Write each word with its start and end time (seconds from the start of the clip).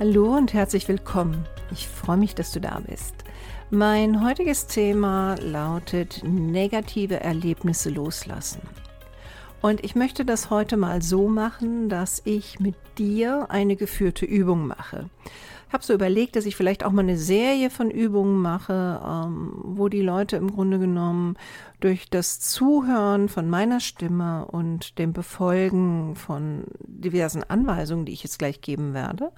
Hallo 0.00 0.36
und 0.36 0.54
herzlich 0.54 0.86
willkommen. 0.86 1.44
Ich 1.72 1.88
freue 1.88 2.18
mich, 2.18 2.36
dass 2.36 2.52
du 2.52 2.60
da 2.60 2.80
bist. 2.88 3.16
Mein 3.70 4.24
heutiges 4.24 4.68
Thema 4.68 5.34
lautet 5.40 6.22
negative 6.22 7.18
Erlebnisse 7.18 7.90
loslassen. 7.90 8.60
Und 9.60 9.82
ich 9.84 9.96
möchte 9.96 10.24
das 10.24 10.50
heute 10.50 10.76
mal 10.76 11.02
so 11.02 11.26
machen, 11.26 11.88
dass 11.88 12.22
ich 12.24 12.60
mit 12.60 12.76
dir 12.96 13.46
eine 13.48 13.74
geführte 13.74 14.24
Übung 14.24 14.68
mache. 14.68 15.10
Ich 15.66 15.74
habe 15.74 15.84
so 15.84 15.94
überlegt, 15.94 16.36
dass 16.36 16.46
ich 16.46 16.54
vielleicht 16.54 16.84
auch 16.84 16.92
mal 16.92 17.02
eine 17.02 17.18
Serie 17.18 17.68
von 17.68 17.90
Übungen 17.90 18.40
mache, 18.40 19.02
ähm, 19.04 19.50
wo 19.64 19.88
die 19.88 20.00
Leute 20.00 20.36
im 20.36 20.52
Grunde 20.52 20.78
genommen 20.78 21.34
durch 21.80 22.08
das 22.08 22.38
Zuhören 22.38 23.28
von 23.28 23.50
meiner 23.50 23.80
Stimme 23.80 24.44
und 24.44 24.96
dem 25.00 25.12
Befolgen 25.12 26.14
von 26.14 26.62
diversen 26.86 27.42
Anweisungen, 27.42 28.04
die 28.04 28.12
ich 28.12 28.22
jetzt 28.22 28.38
gleich 28.38 28.60
geben 28.60 28.94
werde, 28.94 29.32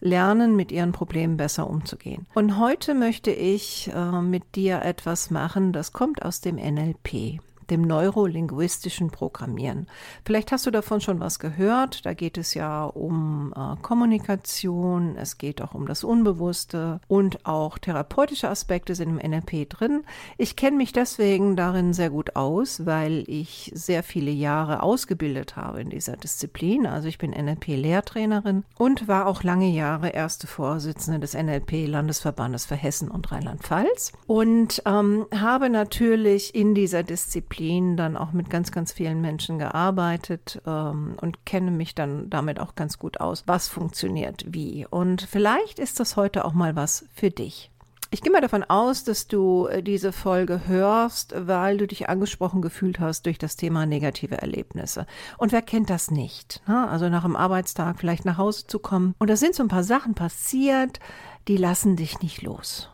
lernen, 0.00 0.56
mit 0.56 0.72
ihren 0.72 0.92
Problemen 0.92 1.36
besser 1.36 1.68
umzugehen. 1.68 2.26
Und 2.34 2.58
heute 2.58 2.94
möchte 2.94 3.30
ich 3.30 3.90
äh, 3.94 4.20
mit 4.22 4.54
dir 4.54 4.82
etwas 4.82 5.30
machen, 5.30 5.72
das 5.72 5.92
kommt 5.92 6.22
aus 6.22 6.40
dem 6.40 6.56
NLP 6.56 7.40
dem 7.70 7.82
neurolinguistischen 7.82 9.10
Programmieren. 9.10 9.86
Vielleicht 10.24 10.52
hast 10.52 10.66
du 10.66 10.70
davon 10.70 11.00
schon 11.00 11.20
was 11.20 11.38
gehört. 11.38 12.06
Da 12.06 12.14
geht 12.14 12.38
es 12.38 12.54
ja 12.54 12.84
um 12.84 13.52
äh, 13.56 13.76
Kommunikation, 13.82 15.16
es 15.16 15.38
geht 15.38 15.62
auch 15.62 15.74
um 15.74 15.86
das 15.86 16.04
Unbewusste 16.04 17.00
und 17.08 17.46
auch 17.46 17.78
therapeutische 17.78 18.48
Aspekte 18.48 18.94
sind 18.94 19.18
im 19.18 19.30
NLP 19.30 19.68
drin. 19.68 20.04
Ich 20.38 20.56
kenne 20.56 20.76
mich 20.76 20.92
deswegen 20.92 21.56
darin 21.56 21.92
sehr 21.92 22.10
gut 22.10 22.36
aus, 22.36 22.86
weil 22.86 23.24
ich 23.26 23.72
sehr 23.74 24.02
viele 24.02 24.30
Jahre 24.30 24.82
ausgebildet 24.82 25.56
habe 25.56 25.80
in 25.80 25.90
dieser 25.90 26.16
Disziplin. 26.16 26.86
Also 26.86 27.08
ich 27.08 27.18
bin 27.18 27.32
NLP-Lehrtrainerin 27.32 28.64
und 28.78 29.08
war 29.08 29.26
auch 29.26 29.42
lange 29.42 29.68
Jahre 29.68 30.10
erste 30.10 30.46
Vorsitzende 30.46 31.18
des 31.18 31.34
NLP-Landesverbandes 31.34 32.66
für 32.66 32.76
Hessen 32.76 33.10
und 33.10 33.32
Rheinland-Pfalz 33.32 34.12
und 34.26 34.82
ähm, 34.86 35.26
habe 35.34 35.70
natürlich 35.70 36.54
in 36.54 36.74
dieser 36.74 37.02
Disziplin 37.02 37.55
Disziplin 37.56 37.96
dann 37.96 38.16
auch 38.16 38.32
mit 38.32 38.50
ganz, 38.50 38.72
ganz 38.72 38.92
vielen 38.92 39.20
Menschen 39.20 39.58
gearbeitet 39.58 40.60
ähm, 40.66 41.16
und 41.20 41.44
kenne 41.46 41.70
mich 41.70 41.94
dann 41.94 42.30
damit 42.30 42.60
auch 42.60 42.74
ganz 42.74 42.98
gut 42.98 43.20
aus, 43.20 43.44
was 43.46 43.68
funktioniert 43.68 44.44
wie. 44.48 44.86
Und 44.88 45.22
vielleicht 45.22 45.78
ist 45.78 46.00
das 46.00 46.16
heute 46.16 46.44
auch 46.44 46.52
mal 46.52 46.76
was 46.76 47.06
für 47.14 47.30
dich. 47.30 47.70
Ich 48.12 48.22
gehe 48.22 48.30
mal 48.30 48.40
davon 48.40 48.62
aus, 48.62 49.02
dass 49.02 49.26
du 49.26 49.66
äh, 49.66 49.82
diese 49.82 50.12
Folge 50.12 50.66
hörst, 50.66 51.34
weil 51.36 51.76
du 51.76 51.86
dich 51.86 52.08
angesprochen 52.08 52.62
gefühlt 52.62 53.00
hast 53.00 53.26
durch 53.26 53.38
das 53.38 53.56
Thema 53.56 53.84
negative 53.84 54.38
Erlebnisse. 54.38 55.06
Und 55.38 55.52
wer 55.52 55.62
kennt 55.62 55.90
das 55.90 56.10
nicht? 56.10 56.62
Ne? 56.68 56.88
Also 56.88 57.08
nach 57.08 57.24
dem 57.24 57.36
Arbeitstag 57.36 57.98
vielleicht 57.98 58.24
nach 58.24 58.38
Hause 58.38 58.66
zu 58.66 58.78
kommen. 58.78 59.14
Und 59.18 59.28
da 59.28 59.36
sind 59.36 59.54
so 59.54 59.62
ein 59.62 59.68
paar 59.68 59.84
Sachen 59.84 60.14
passiert, 60.14 61.00
die 61.48 61.56
lassen 61.56 61.96
dich 61.96 62.20
nicht 62.20 62.42
los. 62.42 62.90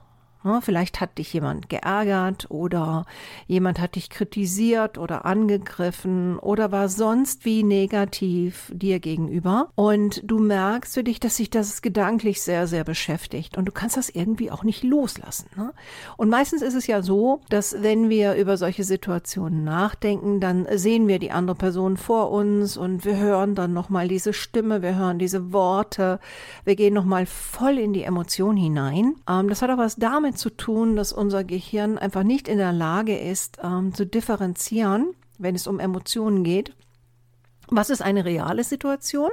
Vielleicht 0.63 1.01
hat 1.01 1.19
dich 1.19 1.33
jemand 1.33 1.69
geärgert 1.69 2.51
oder 2.51 3.07
jemand 3.47 3.81
hat 3.81 3.95
dich 3.95 4.11
kritisiert 4.11 4.99
oder 4.99 5.25
angegriffen 5.25 6.39
oder 6.39 6.73
war 6.73 6.89
sonst 6.89 7.45
wie 7.45 7.63
negativ 7.63 8.73
dir 8.75 8.99
gegenüber. 8.99 9.69
Und 9.75 10.23
du 10.25 10.39
merkst 10.39 10.95
für 10.95 11.05
dich, 11.05 11.21
dass 11.21 11.37
sich 11.37 11.51
das 11.51 11.83
gedanklich 11.83 12.43
sehr, 12.43 12.67
sehr 12.67 12.85
beschäftigt 12.85 13.57
und 13.57 13.67
du 13.67 13.73
kannst 13.73 13.97
das 13.97 14.09
irgendwie 14.09 14.51
auch 14.51 14.65
nicht 14.65 14.83
loslassen. 14.83 15.49
Ne? 15.57 15.73
Und 16.17 16.29
meistens 16.29 16.63
ist 16.63 16.75
es 16.75 16.87
ja 16.87 17.03
so, 17.03 17.41
dass 17.49 17.83
wenn 17.83 18.09
wir 18.09 18.35
über 18.35 18.57
solche 18.57 18.85
Situationen 18.85 19.65
nachdenken, 19.65 20.41
dann 20.41 20.67
sehen 20.75 21.09
wir 21.09 21.19
die 21.19 21.31
andere 21.31 21.57
Person 21.57 21.97
vor 21.97 22.31
uns 22.31 22.77
und 22.77 23.05
wir 23.05 23.17
hören 23.17 23.55
dann 23.55 23.73
nochmal 23.73 24.09
diese 24.09 24.33
Stimme, 24.33 24.83
wir 24.83 24.97
hören 24.97 25.19
diese 25.19 25.53
Worte, 25.53 26.19
wir 26.65 26.77
gehen 26.77 26.95
nochmal 26.95 27.27
voll 27.27 27.79
in 27.79 27.93
die 27.93 28.03
Emotion 28.03 28.57
hinein. 28.57 29.15
Ähm, 29.29 29.49
das 29.49 29.63
hat 29.63 29.71
auch 29.71 29.79
was 29.79 29.97
damit 29.97 30.32
damit 30.33 30.39
zu 30.39 30.51
tun, 30.51 30.97
dass 30.97 31.13
unser 31.13 31.45
Gehirn 31.45 31.99
einfach 31.99 32.23
nicht 32.23 32.49
in 32.49 32.59
der 32.59 32.73
Lage 32.73 33.19
ist, 33.19 33.59
ähm, 33.63 33.95
zu 33.95 34.07
differenzieren, 34.07 35.15
wenn 35.39 35.55
es 35.55 35.67
um 35.67 35.79
Emotionen 35.79 36.43
geht. 36.45 36.75
Was 37.69 37.91
ist 37.91 38.03
eine 38.03 38.25
reale 38.25 38.65
Situation? 38.65 39.31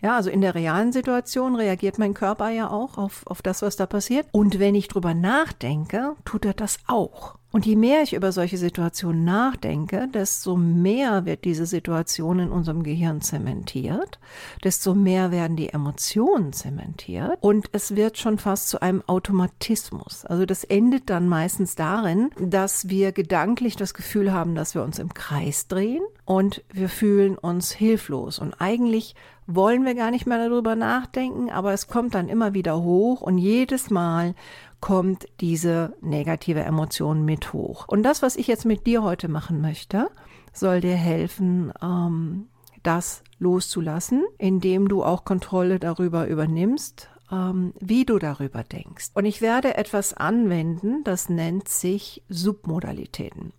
Ja, 0.00 0.16
also 0.16 0.30
in 0.30 0.40
der 0.40 0.54
realen 0.54 0.92
Situation 0.92 1.56
reagiert 1.56 1.98
mein 1.98 2.14
Körper 2.14 2.50
ja 2.50 2.70
auch 2.70 2.98
auf, 2.98 3.26
auf 3.26 3.42
das, 3.42 3.62
was 3.62 3.76
da 3.76 3.86
passiert. 3.86 4.28
Und 4.30 4.60
wenn 4.60 4.76
ich 4.76 4.86
drüber 4.86 5.12
nachdenke, 5.12 6.14
tut 6.24 6.44
er 6.44 6.54
das 6.54 6.78
auch. 6.86 7.37
Und 7.50 7.64
je 7.64 7.76
mehr 7.76 8.02
ich 8.02 8.12
über 8.12 8.30
solche 8.30 8.58
Situationen 8.58 9.24
nachdenke, 9.24 10.06
desto 10.12 10.54
mehr 10.54 11.24
wird 11.24 11.44
diese 11.44 11.64
Situation 11.64 12.40
in 12.40 12.50
unserem 12.50 12.82
Gehirn 12.82 13.22
zementiert, 13.22 14.18
desto 14.64 14.94
mehr 14.94 15.30
werden 15.30 15.56
die 15.56 15.70
Emotionen 15.70 16.52
zementiert 16.52 17.38
und 17.40 17.70
es 17.72 17.96
wird 17.96 18.18
schon 18.18 18.36
fast 18.36 18.68
zu 18.68 18.82
einem 18.82 19.02
Automatismus. 19.06 20.26
Also 20.26 20.44
das 20.44 20.62
endet 20.62 21.08
dann 21.08 21.26
meistens 21.26 21.74
darin, 21.74 22.30
dass 22.38 22.90
wir 22.90 23.12
gedanklich 23.12 23.76
das 23.76 23.94
Gefühl 23.94 24.30
haben, 24.30 24.54
dass 24.54 24.74
wir 24.74 24.82
uns 24.82 24.98
im 24.98 25.14
Kreis 25.14 25.68
drehen 25.68 26.02
und 26.26 26.62
wir 26.70 26.90
fühlen 26.90 27.38
uns 27.38 27.72
hilflos. 27.72 28.38
Und 28.38 28.60
eigentlich 28.60 29.14
wollen 29.46 29.86
wir 29.86 29.94
gar 29.94 30.10
nicht 30.10 30.26
mehr 30.26 30.46
darüber 30.46 30.76
nachdenken, 30.76 31.50
aber 31.50 31.72
es 31.72 31.88
kommt 31.88 32.14
dann 32.14 32.28
immer 32.28 32.52
wieder 32.52 32.82
hoch 32.82 33.22
und 33.22 33.38
jedes 33.38 33.88
Mal 33.88 34.34
kommt 34.80 35.26
diese 35.40 35.94
negative 36.00 36.60
Emotion 36.60 37.24
mit 37.24 37.52
hoch. 37.52 37.86
Und 37.88 38.02
das, 38.02 38.22
was 38.22 38.36
ich 38.36 38.46
jetzt 38.46 38.64
mit 38.64 38.86
dir 38.86 39.02
heute 39.02 39.28
machen 39.28 39.60
möchte, 39.60 40.10
soll 40.52 40.80
dir 40.80 40.94
helfen, 40.94 41.72
ähm, 41.82 42.48
das 42.82 43.22
loszulassen, 43.38 44.24
indem 44.38 44.88
du 44.88 45.02
auch 45.04 45.24
Kontrolle 45.24 45.78
darüber 45.78 46.26
übernimmst, 46.26 47.10
ähm, 47.30 47.72
wie 47.80 48.04
du 48.04 48.18
darüber 48.18 48.62
denkst. 48.62 49.10
Und 49.14 49.24
ich 49.24 49.42
werde 49.42 49.76
etwas 49.76 50.14
anwenden, 50.14 51.04
das 51.04 51.28
nennt 51.28 51.68
sich 51.68 52.22
Submodalitäten. 52.28 53.52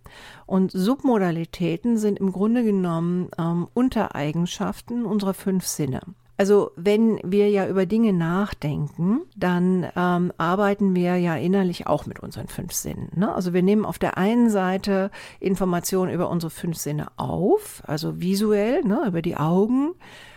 Und 0.46 0.72
Submodalitäten 0.72 1.96
sind 1.96 2.18
im 2.18 2.32
Grunde 2.32 2.64
genommen 2.64 3.30
ähm, 3.38 3.68
Untereigenschaften 3.74 5.04
unserer 5.04 5.34
fünf 5.34 5.66
Sinne. 5.66 6.00
Also 6.40 6.70
wenn 6.74 7.20
wir 7.22 7.50
ja 7.50 7.68
über 7.68 7.84
Dinge 7.84 8.14
nachdenken, 8.14 9.20
dann 9.36 9.86
ähm, 9.94 10.32
arbeiten 10.38 10.96
wir 10.96 11.18
ja 11.18 11.36
innerlich 11.36 11.86
auch 11.86 12.06
mit 12.06 12.20
unseren 12.20 12.48
fünf 12.48 12.72
Sinnen. 12.72 13.10
Ne? 13.14 13.30
Also 13.30 13.52
wir 13.52 13.62
nehmen 13.62 13.84
auf 13.84 13.98
der 13.98 14.16
einen 14.16 14.48
Seite 14.48 15.10
Informationen 15.38 16.10
über 16.10 16.30
unsere 16.30 16.48
fünf 16.48 16.78
Sinne 16.78 17.08
auf, 17.18 17.82
also 17.86 18.22
visuell, 18.22 18.82
ne, 18.84 19.02
über 19.06 19.20
die 19.20 19.36
Augen, 19.36 19.90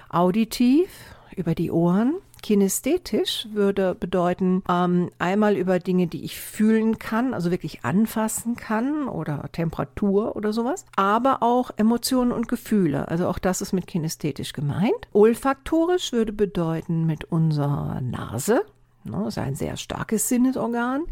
auditiv, 0.09 0.89
über 1.37 1.55
die 1.55 1.71
Ohren, 1.71 2.15
Kinästhetisch 2.43 3.47
würde 3.53 3.95
bedeuten, 3.95 4.63
ähm, 4.69 5.09
einmal 5.17 5.55
über 5.55 5.79
Dinge, 5.79 6.07
die 6.07 6.23
ich 6.25 6.39
fühlen 6.39 6.99
kann, 6.99 7.33
also 7.33 7.49
wirklich 7.49 7.83
anfassen 7.83 8.55
kann 8.55 9.07
oder 9.07 9.49
Temperatur 9.51 10.35
oder 10.35 10.53
sowas, 10.53 10.85
aber 10.95 11.41
auch 11.41 11.71
Emotionen 11.77 12.31
und 12.31 12.47
Gefühle. 12.47 13.07
Also 13.07 13.27
auch 13.27 13.39
das 13.39 13.61
ist 13.61 13.73
mit 13.73 13.87
kinästhetisch 13.87 14.53
gemeint. 14.53 15.07
Olfaktorisch 15.13 16.11
würde 16.11 16.33
bedeuten 16.33 17.05
mit 17.05 17.23
unserer 17.23 18.01
Nase. 18.01 18.63
Ne, 19.05 19.17
das 19.23 19.37
ist 19.37 19.37
ein 19.37 19.55
sehr 19.55 19.77
starkes 19.77 20.29
Sinnesorgan 20.29 21.03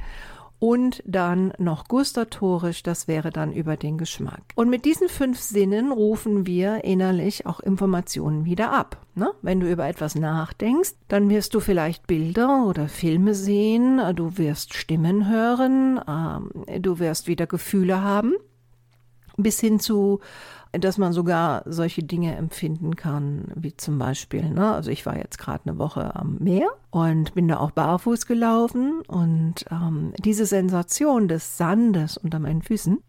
und 0.62 1.02
dann 1.08 1.54
noch 1.58 1.88
gustatorisch, 1.88 2.84
das 2.84 3.08
wäre 3.08 3.32
dann 3.32 3.52
über 3.52 3.78
den 3.78 3.98
Geschmack. 3.98 4.44
Und 4.54 4.70
mit 4.70 4.86
diesen 4.86 5.10
fünf 5.10 5.40
Sinnen 5.40 5.92
rufen 5.92 6.46
wir 6.46 6.84
innerlich 6.84 7.48
auch 7.48 7.60
Informationen 7.62 8.46
wieder 8.46 8.72
ab. 8.72 9.04
Ne? 9.16 9.32
Wenn 9.42 9.60
du 9.60 9.68
über 9.68 9.88
etwas 9.88 10.14
nachdenkst, 10.14 10.92
dann 11.08 11.30
wirst 11.32 11.56
du 11.56 11.62
vielleicht 11.62 12.06
Bilder 12.06 12.68
oder 12.68 12.88
Filme 12.88 13.34
sehen, 13.34 14.00
du 14.16 14.38
wirst 14.38 14.76
Stimmen 14.76 15.28
hören, 15.28 16.00
äh, 16.68 16.80
du 16.80 17.00
wirst 17.00 17.28
wieder 17.28 17.48
Gefühle 17.48 18.04
haben, 18.04 18.36
bis 19.44 19.60
hin 19.60 19.80
zu 19.80 20.20
dass 20.74 20.98
man 20.98 21.12
sogar 21.12 21.64
solche 21.66 22.04
Dinge 22.04 22.36
empfinden 22.36 22.96
kann, 22.96 23.52
wie 23.56 23.76
zum 23.76 23.98
Beispiel, 23.98 24.50
ne, 24.50 24.74
also 24.74 24.90
ich 24.90 25.06
war 25.06 25.18
jetzt 25.18 25.38
gerade 25.38 25.66
eine 25.66 25.78
Woche 25.78 26.16
am 26.16 26.38
Meer 26.40 26.70
und 26.92 27.34
bin 27.34 27.48
da 27.48 27.58
auch 27.58 27.72
barfuß 27.72 28.26
gelaufen 28.26 29.02
und 29.08 29.66
ähm, 29.70 30.14
diese 30.24 30.46
Sensation 30.46 31.28
des 31.28 31.58
Sandes 31.58 32.18
unter 32.18 32.40
meinen 32.40 32.62
Füßen 32.62 33.00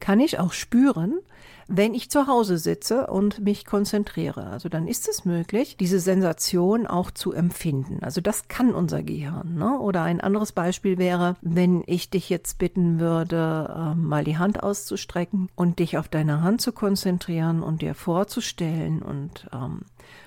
kann 0.00 0.18
ich 0.18 0.40
auch 0.40 0.52
spüren, 0.52 1.20
wenn 1.68 1.94
ich 1.94 2.10
zu 2.10 2.26
Hause 2.26 2.58
sitze 2.58 3.06
und 3.06 3.40
mich 3.40 3.64
konzentriere. 3.64 4.46
Also 4.46 4.68
dann 4.68 4.86
ist 4.86 5.08
es 5.08 5.24
möglich, 5.24 5.76
diese 5.76 6.00
Sensation 6.00 6.86
auch 6.86 7.10
zu 7.10 7.32
empfinden. 7.32 7.98
Also 8.02 8.20
das 8.20 8.48
kann 8.48 8.74
unser 8.74 9.02
Gehirn. 9.02 9.54
Ne? 9.54 9.78
Oder 9.78 10.02
ein 10.02 10.20
anderes 10.20 10.52
Beispiel 10.52 10.98
wäre, 10.98 11.36
wenn 11.40 11.82
ich 11.86 12.10
dich 12.10 12.28
jetzt 12.30 12.58
bitten 12.58 13.00
würde, 13.00 13.74
äh, 13.74 13.94
mal 13.94 14.24
die 14.24 14.38
Hand 14.38 14.62
auszustrecken 14.62 15.48
und 15.54 15.78
dich 15.78 15.98
auf 15.98 16.08
deine 16.08 16.42
Hand 16.42 16.60
zu 16.60 16.72
konzentrieren 16.72 17.62
und 17.62 17.82
dir 17.82 17.94
vorzustellen 17.94 19.02
und 19.02 19.48
ähm, 19.52 19.82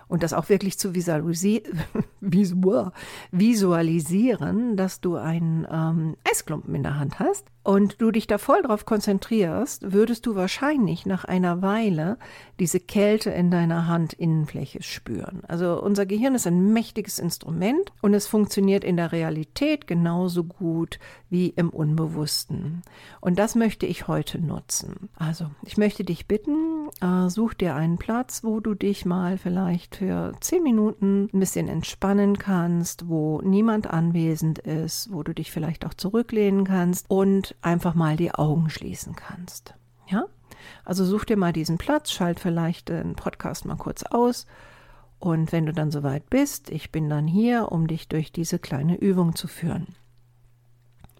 und 0.08 0.24
das 0.24 0.34
auch 0.34 0.50
wirklich 0.50 0.80
zu 0.80 0.96
visualisi 0.96 1.64
visualisieren, 3.32 4.78
dass 4.78 5.02
du 5.02 5.16
einen 5.16 5.68
ähm, 5.72 6.16
Eisklumpen 6.30 6.76
in 6.76 6.84
der 6.84 7.00
Hand 7.00 7.20
hast 7.20 7.48
und 7.68 8.02
du 8.02 8.12
dich 8.12 8.28
da 8.28 8.38
voll 8.38 8.62
drauf 8.62 8.86
konzentrierst, 8.86 9.92
würdest 9.92 10.26
du 10.26 10.36
wahrscheinlich 10.36 11.06
nach 11.06 11.26
einer 11.26 11.62
Weile 11.62 12.18
diese 12.62 12.80
Kälte 12.80 13.30
in 13.32 13.52
deiner 13.52 13.90
Handinnenfläche 13.90 14.82
spüren. 14.82 15.42
Also 15.50 15.82
unser 15.84 16.06
Gehirn 16.06 16.34
ist 16.34 16.48
ein 16.48 16.72
mächtiges 16.72 17.20
Instrument 17.20 17.92
und 18.02 18.14
es 18.14 18.26
funktioniert 18.26 18.86
in 18.86 18.96
der 18.96 19.12
Realität 19.12 19.86
genauso 19.86 20.46
gut 20.46 20.98
wie 21.30 21.50
im 21.50 21.70
Unbewussten. 21.70 22.84
Und 23.20 23.38
das 23.38 23.56
möchte 23.56 23.86
ich 23.86 24.08
heute 24.08 24.40
nutzen. 24.40 25.10
Also 25.18 25.52
ich 25.66 25.76
möchte 25.76 26.06
dich 26.06 26.26
bitten, 26.26 26.88
äh, 27.02 27.30
such 27.30 27.54
dir 27.54 27.76
einen 27.76 27.98
Platz, 27.98 28.46
wo 28.46 28.62
du 28.62 28.76
dich 28.76 29.06
mal 29.06 29.38
vielleicht 29.38 29.97
für 29.98 30.34
zehn 30.40 30.64
Minuten 30.64 31.30
ein 31.34 31.40
bisschen 31.40 31.68
entspannen 31.68 32.38
kannst, 32.38 33.10
wo 33.10 33.42
niemand 33.42 33.88
anwesend 33.88 34.60
ist, 34.60 35.12
wo 35.12 35.24
du 35.24 35.34
dich 35.34 35.52
vielleicht 35.52 35.86
auch 35.86 35.94
zurücklehnen 35.94 36.64
kannst 36.66 37.10
und 37.10 37.56
einfach 37.62 37.96
mal 37.96 38.16
die 38.16 38.32
Augen 38.32 38.70
schließen 38.70 39.16
kannst. 39.16 39.74
Ja? 40.08 40.26
Also 40.86 41.04
such 41.04 41.26
dir 41.26 41.38
mal 41.38 41.54
diesen 41.54 41.78
Platz, 41.78 42.12
schalt 42.12 42.40
vielleicht 42.40 42.90
den 42.90 43.16
Podcast 43.16 43.66
mal 43.66 43.78
kurz 43.78 44.04
aus. 44.04 44.46
Und 45.20 45.52
wenn 45.52 45.66
du 45.66 45.74
dann 45.74 45.90
soweit 45.90 46.30
bist, 46.30 46.70
ich 46.70 46.92
bin 46.92 47.10
dann 47.10 47.28
hier, 47.28 47.72
um 47.72 47.88
dich 47.88 48.08
durch 48.08 48.32
diese 48.32 48.60
kleine 48.60 48.96
Übung 48.96 49.36
zu 49.36 49.48
führen. 49.48 49.96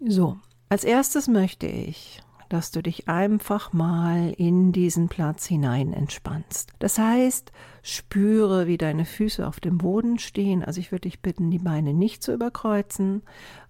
So, 0.06 0.38
als 0.68 0.84
erstes 0.84 1.26
möchte 1.26 1.66
ich, 1.66 2.20
dass 2.48 2.70
du 2.70 2.82
dich 2.82 3.08
einfach 3.08 3.72
mal 3.72 4.32
in 4.36 4.72
diesen 4.72 5.08
Platz 5.08 5.46
hinein 5.46 5.92
entspannst. 5.92 6.72
Das 6.78 6.98
heißt, 6.98 7.52
spüre, 7.82 8.66
wie 8.66 8.78
deine 8.78 9.04
Füße 9.04 9.46
auf 9.46 9.60
dem 9.60 9.78
Boden 9.78 10.18
stehen. 10.18 10.64
Also 10.64 10.80
ich 10.80 10.92
würde 10.92 11.02
dich 11.02 11.20
bitten, 11.20 11.50
die 11.50 11.58
Beine 11.58 11.94
nicht 11.94 12.22
zu 12.22 12.32
überkreuzen, 12.32 13.22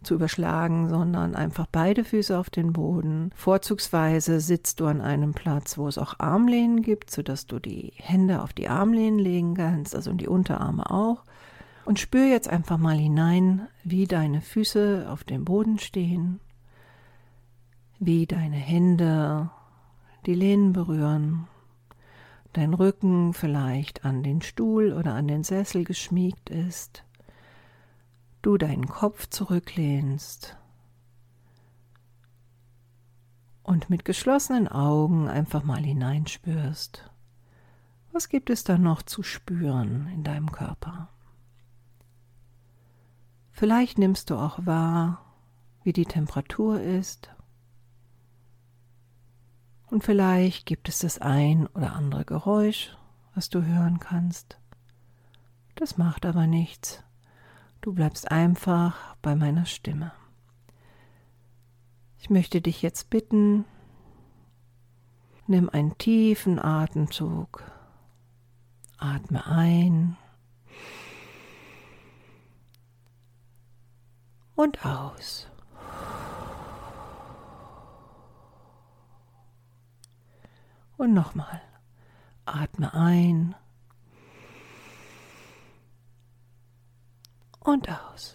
zu 0.03 0.15
überschlagen, 0.15 0.89
sondern 0.89 1.35
einfach 1.35 1.67
beide 1.71 2.05
Füße 2.05 2.37
auf 2.39 2.51
den 2.51 2.73
Boden. 2.73 3.31
Vorzugsweise 3.35 4.41
sitzt 4.41 4.81
du 4.81 4.87
an 4.87 5.01
einem 5.01 5.35
Platz, 5.35 5.79
wo 5.79 5.89
es 5.89 5.99
auch 5.99 6.19
Armlehnen 6.19 6.83
gibt, 6.83 7.11
sodass 7.11 7.47
du 7.47 7.59
die 7.59 7.93
Hände 7.97 8.43
auf 8.43 8.53
die 8.53 8.69
Armlehnen 8.69 9.19
legen 9.19 9.55
kannst, 9.55 9.95
also 9.95 10.13
die 10.13 10.29
Unterarme 10.29 10.91
auch. 10.91 11.25
Und 11.85 11.99
spür 11.99 12.27
jetzt 12.27 12.49
einfach 12.49 12.77
mal 12.77 12.99
hinein, 12.99 13.67
wie 13.83 14.07
deine 14.07 14.43
Füße 14.43 15.07
auf 15.09 15.25
dem 15.25 15.45
Boden 15.45 15.79
stehen 15.79 16.41
wie 17.99 18.27
deine 18.27 18.57
Hände 18.57 19.51
die 20.27 20.35
Lehnen 20.35 20.73
berühren, 20.73 21.49
dein 22.53 22.75
Rücken 22.75 23.35
vielleicht 23.35 24.05
an 24.05 24.23
den 24.23 24.43
Stuhl 24.43 24.93
oder 24.93 25.15
an 25.15 25.29
den 25.29 25.45
Sessel 25.45 25.85
geschmiegt 25.85 26.51
ist, 26.51 27.05
du 28.43 28.57
deinen 28.57 28.87
Kopf 28.87 29.29
zurücklehnst 29.29 30.57
und 33.63 33.91
mit 33.91 34.05
geschlossenen 34.05 34.69
Augen 34.69 35.29
einfach 35.29 35.65
mal 35.65 35.83
hineinspürst. 35.83 37.11
Was 38.13 38.29
gibt 38.29 38.51
es 38.51 38.65
da 38.65 38.79
noch 38.79 39.03
zu 39.03 39.23
spüren 39.23 40.09
in 40.15 40.25
deinem 40.25 40.51
Körper? 40.51 41.09
Vielleicht 43.53 43.99
nimmst 43.99 44.31
du 44.31 44.37
auch 44.37 44.65
wahr, 44.67 45.25
wie 45.83 45.93
die 45.93 46.07
Temperatur 46.07 46.81
ist 46.81 47.31
und 49.91 50.05
vielleicht 50.05 50.67
gibt 50.67 50.89
es 50.89 51.01
das 51.01 51.19
ein 51.19 51.67
oder 51.69 51.95
andere 51.95 52.25
Geräusch, 52.25 52.97
was 53.35 53.49
du 53.49 53.65
hören 53.65 53.99
kannst. 53.99 54.59
Das 55.75 55.97
macht 55.97 56.27
aber 56.27 56.47
nichts. 56.47 57.03
Du 57.81 57.93
bleibst 57.93 58.31
einfach 58.31 59.17
bei 59.23 59.37
meiner 59.37 59.65
Stimme. 59.65 60.13
Ich 62.19 62.31
möchte 62.31 62.61
dich 62.61 62.83
jetzt 62.83 63.11
bitten, 63.11 63.65
nimm 65.47 65.71
einen 65.71 65.97
tiefen 65.97 66.59
Atemzug. 66.59 67.63
Atme 68.99 69.47
ein 69.47 70.17
und 74.57 74.85
aus. 74.85 75.49
Und 80.99 81.15
nochmal. 81.15 81.63
Atme 82.45 82.93
ein 82.93 83.55
und 87.61 87.89
aus. 87.89 88.35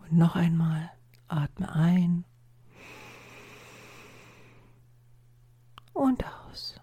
Und 0.00 0.12
noch 0.14 0.36
einmal. 0.36 0.90
Atme 1.28 1.70
ein 1.70 2.24
und 5.92 6.24
aus. 6.24 6.80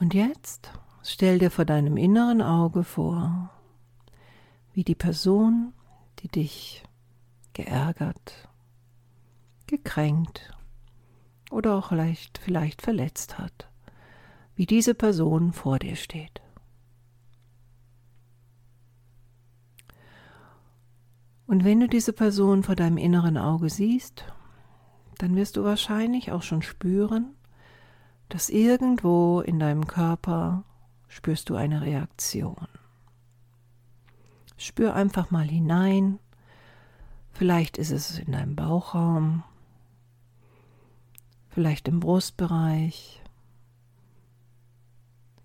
Und 0.00 0.14
jetzt 0.14 0.72
Stell 1.10 1.38
dir 1.38 1.50
vor 1.50 1.64
deinem 1.64 1.96
inneren 1.96 2.42
Auge 2.42 2.84
vor, 2.84 3.48
wie 4.74 4.84
die 4.84 4.94
Person, 4.94 5.72
die 6.18 6.28
dich 6.28 6.82
geärgert, 7.54 8.46
gekränkt 9.66 10.52
oder 11.50 11.76
auch 11.76 11.88
vielleicht, 11.88 12.36
vielleicht 12.36 12.82
verletzt 12.82 13.38
hat, 13.38 13.70
wie 14.54 14.66
diese 14.66 14.94
Person 14.94 15.54
vor 15.54 15.78
dir 15.78 15.96
steht. 15.96 16.42
Und 21.46 21.64
wenn 21.64 21.80
du 21.80 21.88
diese 21.88 22.12
Person 22.12 22.62
vor 22.62 22.76
deinem 22.76 22.98
inneren 22.98 23.38
Auge 23.38 23.70
siehst, 23.70 24.26
dann 25.16 25.36
wirst 25.36 25.56
du 25.56 25.64
wahrscheinlich 25.64 26.32
auch 26.32 26.42
schon 26.42 26.60
spüren, 26.60 27.34
dass 28.28 28.50
irgendwo 28.50 29.40
in 29.40 29.58
deinem 29.58 29.86
Körper 29.86 30.64
spürst 31.08 31.48
du 31.50 31.56
eine 31.56 31.82
Reaktion. 31.82 32.68
Spür 34.56 34.94
einfach 34.94 35.30
mal 35.30 35.48
hinein. 35.48 36.18
Vielleicht 37.32 37.78
ist 37.78 37.90
es 37.90 38.18
in 38.18 38.32
deinem 38.32 38.56
Bauchraum, 38.56 39.44
vielleicht 41.50 41.88
im 41.88 42.00
Brustbereich. 42.00 43.22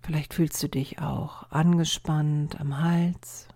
Vielleicht 0.02 0.34
fühlst 0.34 0.62
du 0.62 0.68
dich 0.68 1.00
auch 1.00 1.50
angespannt 1.50 2.60
am 2.60 2.80
Hals. 2.80 3.48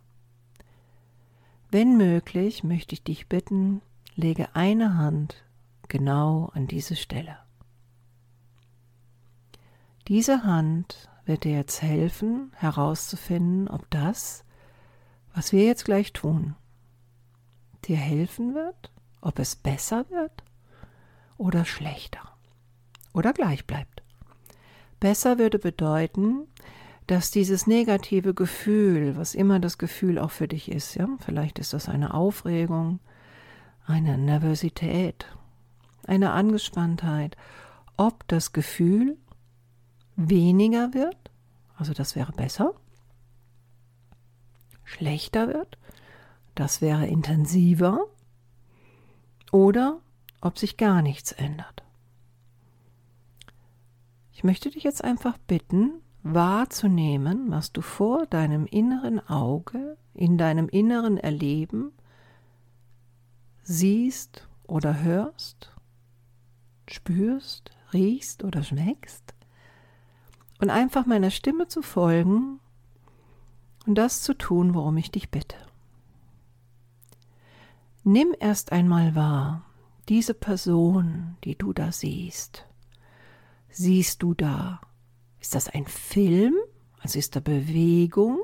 Wenn 1.70 1.98
möglich, 1.98 2.64
möchte 2.64 2.94
ich 2.94 3.02
dich 3.02 3.28
bitten, 3.28 3.82
lege 4.14 4.54
eine 4.54 4.96
Hand 4.96 5.44
genau 5.88 6.50
an 6.54 6.66
diese 6.66 6.96
Stelle. 6.96 7.36
Diese 10.06 10.44
Hand 10.44 11.10
wird 11.28 11.44
dir 11.44 11.52
jetzt 11.52 11.82
helfen, 11.82 12.52
herauszufinden, 12.56 13.68
ob 13.68 13.88
das, 13.90 14.44
was 15.34 15.52
wir 15.52 15.64
jetzt 15.64 15.84
gleich 15.84 16.12
tun, 16.12 16.56
dir 17.84 17.96
helfen 17.96 18.54
wird, 18.54 18.90
ob 19.20 19.38
es 19.38 19.54
besser 19.54 20.08
wird 20.10 20.42
oder 21.36 21.64
schlechter 21.64 22.36
oder 23.12 23.32
gleich 23.32 23.66
bleibt. 23.66 24.02
Besser 25.00 25.38
würde 25.38 25.58
bedeuten, 25.58 26.48
dass 27.06 27.30
dieses 27.30 27.66
negative 27.66 28.34
Gefühl, 28.34 29.16
was 29.16 29.34
immer 29.34 29.60
das 29.60 29.78
Gefühl 29.78 30.18
auch 30.18 30.30
für 30.30 30.48
dich 30.48 30.70
ist, 30.70 30.94
ja, 30.94 31.08
vielleicht 31.20 31.58
ist 31.58 31.72
das 31.72 31.88
eine 31.88 32.14
Aufregung, 32.14 33.00
eine 33.86 34.18
Nervosität, 34.18 35.26
eine 36.06 36.32
Angespanntheit, 36.32 37.36
ob 37.96 38.26
das 38.28 38.52
Gefühl 38.52 39.16
weniger 40.18 40.94
wird, 40.94 41.30
also 41.76 41.94
das 41.94 42.16
wäre 42.16 42.32
besser, 42.32 42.74
schlechter 44.84 45.46
wird, 45.46 45.78
das 46.56 46.80
wäre 46.80 47.06
intensiver, 47.06 48.00
oder 49.52 50.00
ob 50.40 50.58
sich 50.58 50.76
gar 50.76 51.02
nichts 51.02 51.32
ändert. 51.32 51.84
Ich 54.32 54.42
möchte 54.44 54.70
dich 54.70 54.82
jetzt 54.82 55.04
einfach 55.04 55.38
bitten, 55.38 56.02
wahrzunehmen, 56.24 57.50
was 57.50 57.72
du 57.72 57.80
vor 57.80 58.26
deinem 58.26 58.66
inneren 58.66 59.26
Auge, 59.28 59.96
in 60.14 60.36
deinem 60.36 60.68
inneren 60.68 61.16
Erleben 61.16 61.92
siehst 63.62 64.48
oder 64.64 65.00
hörst, 65.00 65.72
spürst, 66.88 67.70
riechst 67.92 68.42
oder 68.42 68.64
schmeckst 68.64 69.37
und 70.58 70.70
einfach 70.70 71.06
meiner 71.06 71.30
Stimme 71.30 71.68
zu 71.68 71.82
folgen 71.82 72.60
und 73.86 73.94
das 73.96 74.22
zu 74.22 74.34
tun, 74.34 74.74
worum 74.74 74.96
ich 74.96 75.10
dich 75.10 75.30
bitte. 75.30 75.56
Nimm 78.04 78.34
erst 78.38 78.72
einmal 78.72 79.14
wahr, 79.14 79.64
diese 80.08 80.34
Person, 80.34 81.36
die 81.44 81.56
du 81.56 81.72
da 81.72 81.92
siehst. 81.92 82.66
Siehst 83.68 84.22
du 84.22 84.34
da, 84.34 84.80
ist 85.40 85.54
das 85.54 85.68
ein 85.68 85.86
Film? 85.86 86.54
Also 87.00 87.18
ist 87.18 87.36
da 87.36 87.40
Bewegung? 87.40 88.38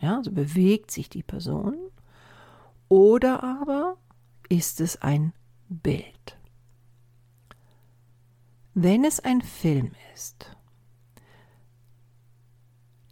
Ja, 0.00 0.16
also 0.16 0.30
bewegt 0.32 0.90
sich 0.90 1.08
die 1.08 1.22
Person? 1.22 1.76
Oder 2.88 3.42
aber 3.42 3.96
ist 4.48 4.80
es 4.80 5.02
ein 5.02 5.32
Bild? 5.68 6.38
Wenn 8.74 9.04
es 9.04 9.20
ein 9.20 9.42
Film 9.42 9.92
ist, 10.14 10.56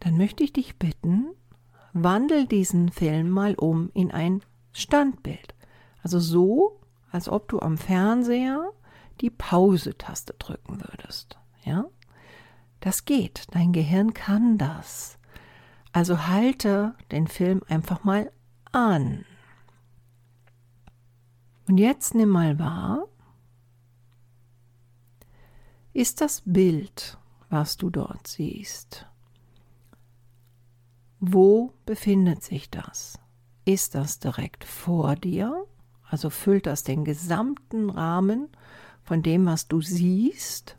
dann 0.01 0.17
möchte 0.17 0.45
ich 0.45 0.53
dich 0.53 0.79
bitten, 0.79 1.27
wandel 1.93 2.47
diesen 2.47 2.91
Film 2.91 3.31
mal 3.31 3.55
um 3.55 3.91
in 3.95 4.11
ein 4.11 4.43
Standbild. 4.73 5.55
Also 6.03 6.21
so, 6.21 6.81
als 7.11 7.29
ob 7.29 7.49
du 7.49 7.61
am 7.61 7.79
Fernseher 7.79 8.71
die 9.21 9.31
Pause-Taste 9.31 10.35
drücken 10.39 10.81
würdest. 10.81 11.39
Ja? 11.65 11.87
Das 12.81 13.05
geht. 13.05 13.47
Dein 13.51 13.73
Gehirn 13.73 14.15
kann 14.15 14.59
das. 14.59 15.19
Also 15.93 16.27
halte 16.27 16.95
den 17.11 17.27
Film 17.27 17.63
einfach 17.69 18.05
mal 18.05 18.31
an. 18.73 19.25
Und 21.67 21.79
jetzt 21.79 22.15
nimm 22.15 22.29
mal 22.29 22.59
wahr, 22.59 23.07
ist 25.93 26.21
das 26.21 26.43
Bild, 26.45 27.19
was 27.51 27.77
du 27.77 27.91
dort 27.91 28.27
siehst. 28.27 29.07
Wo 31.21 31.75
befindet 31.85 32.43
sich 32.45 32.71
das? 32.71 33.19
Ist 33.65 33.95
das 33.95 34.21
direkt 34.21 34.65
vor 34.65 35.17
dir? 35.17 35.67
Also 36.05 36.31
füllt 36.31 36.67
das 36.67 36.85
den 36.85 37.05
gesamten 37.05 37.91
Rahmen 37.91 38.49
von 39.03 39.23
dem, 39.23 39.45
was 39.47 39.67
du 39.67 39.81
siehst? 39.81 40.77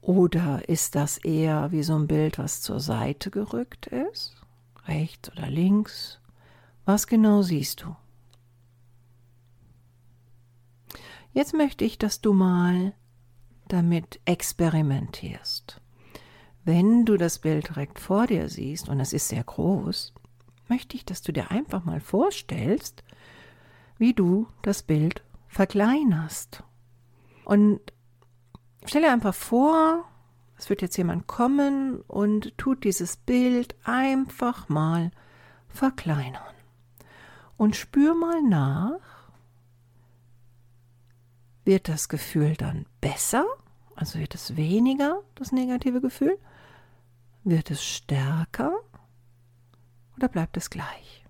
Oder 0.00 0.68
ist 0.68 0.94
das 0.94 1.18
eher 1.18 1.72
wie 1.72 1.82
so 1.82 1.94
ein 1.94 2.06
Bild, 2.06 2.38
was 2.38 2.62
zur 2.62 2.80
Seite 2.80 3.30
gerückt 3.30 3.86
ist? 3.86 4.34
Rechts 4.86 5.30
oder 5.30 5.48
links? 5.48 6.20
Was 6.84 7.06
genau 7.06 7.42
siehst 7.42 7.82
du? 7.82 7.94
Jetzt 11.34 11.54
möchte 11.54 11.84
ich, 11.84 11.98
dass 11.98 12.20
du 12.20 12.32
mal 12.32 12.94
damit 13.68 14.20
experimentierst. 14.24 15.81
Wenn 16.64 17.04
du 17.04 17.16
das 17.16 17.40
Bild 17.40 17.68
direkt 17.68 17.98
vor 17.98 18.26
dir 18.26 18.48
siehst 18.48 18.88
und 18.88 19.00
es 19.00 19.12
ist 19.12 19.28
sehr 19.28 19.42
groß, 19.42 20.12
möchte 20.68 20.96
ich, 20.96 21.04
dass 21.04 21.22
du 21.22 21.32
dir 21.32 21.50
einfach 21.50 21.84
mal 21.84 22.00
vorstellst, 22.00 23.02
wie 23.98 24.14
du 24.14 24.46
das 24.62 24.82
Bild 24.82 25.22
verkleinerst. 25.48 26.62
Und 27.44 27.80
stell 28.84 29.02
dir 29.02 29.12
einfach 29.12 29.34
vor, 29.34 30.04
es 30.56 30.70
wird 30.70 30.82
jetzt 30.82 30.96
jemand 30.96 31.26
kommen 31.26 32.00
und 32.02 32.56
tut 32.56 32.84
dieses 32.84 33.16
Bild 33.16 33.74
einfach 33.84 34.68
mal 34.68 35.10
verkleinern. 35.68 36.54
Und 37.56 37.74
spür 37.74 38.14
mal 38.14 38.40
nach, 38.42 39.00
wird 41.64 41.88
das 41.88 42.08
Gefühl 42.08 42.56
dann 42.56 42.86
besser? 43.00 43.44
Also 43.94 44.18
wird 44.18 44.34
es 44.34 44.56
weniger, 44.56 45.22
das 45.34 45.52
negative 45.52 46.00
Gefühl? 46.00 46.38
Wird 47.44 47.70
es 47.70 47.84
stärker 47.84 48.72
oder 50.16 50.28
bleibt 50.28 50.56
es 50.56 50.70
gleich? 50.70 51.24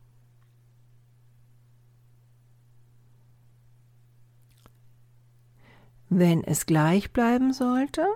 Wenn 6.09 6.45
es 6.45 6.67
gleich 6.67 7.13
bleiben 7.13 7.55
sollte, 7.55 8.07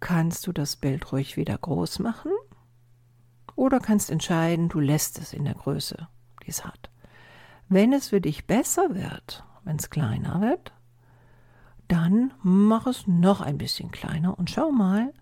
kannst 0.00 0.46
du 0.46 0.52
das 0.52 0.74
Bild 0.74 1.12
ruhig 1.12 1.36
wieder 1.36 1.56
groß 1.56 2.00
machen 2.00 2.32
oder 3.54 3.78
kannst 3.78 4.10
entscheiden, 4.10 4.68
du 4.68 4.80
lässt 4.80 5.18
es 5.18 5.32
in 5.32 5.44
der 5.44 5.54
Größe, 5.54 6.08
die 6.44 6.50
es 6.50 6.64
hat. 6.64 6.90
Wenn 7.68 7.92
es 7.92 8.08
für 8.08 8.20
dich 8.20 8.46
besser 8.48 8.94
wird, 8.94 9.44
wenn 9.62 9.76
es 9.76 9.90
kleiner 9.90 10.40
wird, 10.40 10.72
dann 11.90 12.32
mach 12.42 12.86
es 12.86 13.08
noch 13.08 13.40
ein 13.40 13.58
bisschen 13.58 13.90
kleiner 13.90 14.38
und 14.38 14.48
schau 14.48 14.70
mal, 14.70 15.12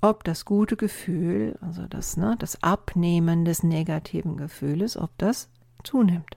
ob 0.00 0.24
das 0.24 0.44
gute 0.44 0.76
Gefühl, 0.76 1.56
also 1.60 1.86
das, 1.86 2.16
ne, 2.16 2.36
das 2.38 2.62
Abnehmen 2.62 3.44
des 3.44 3.62
negativen 3.62 4.36
Gefühles, 4.36 4.96
ob 4.96 5.16
das 5.18 5.48
zunimmt. 5.84 6.36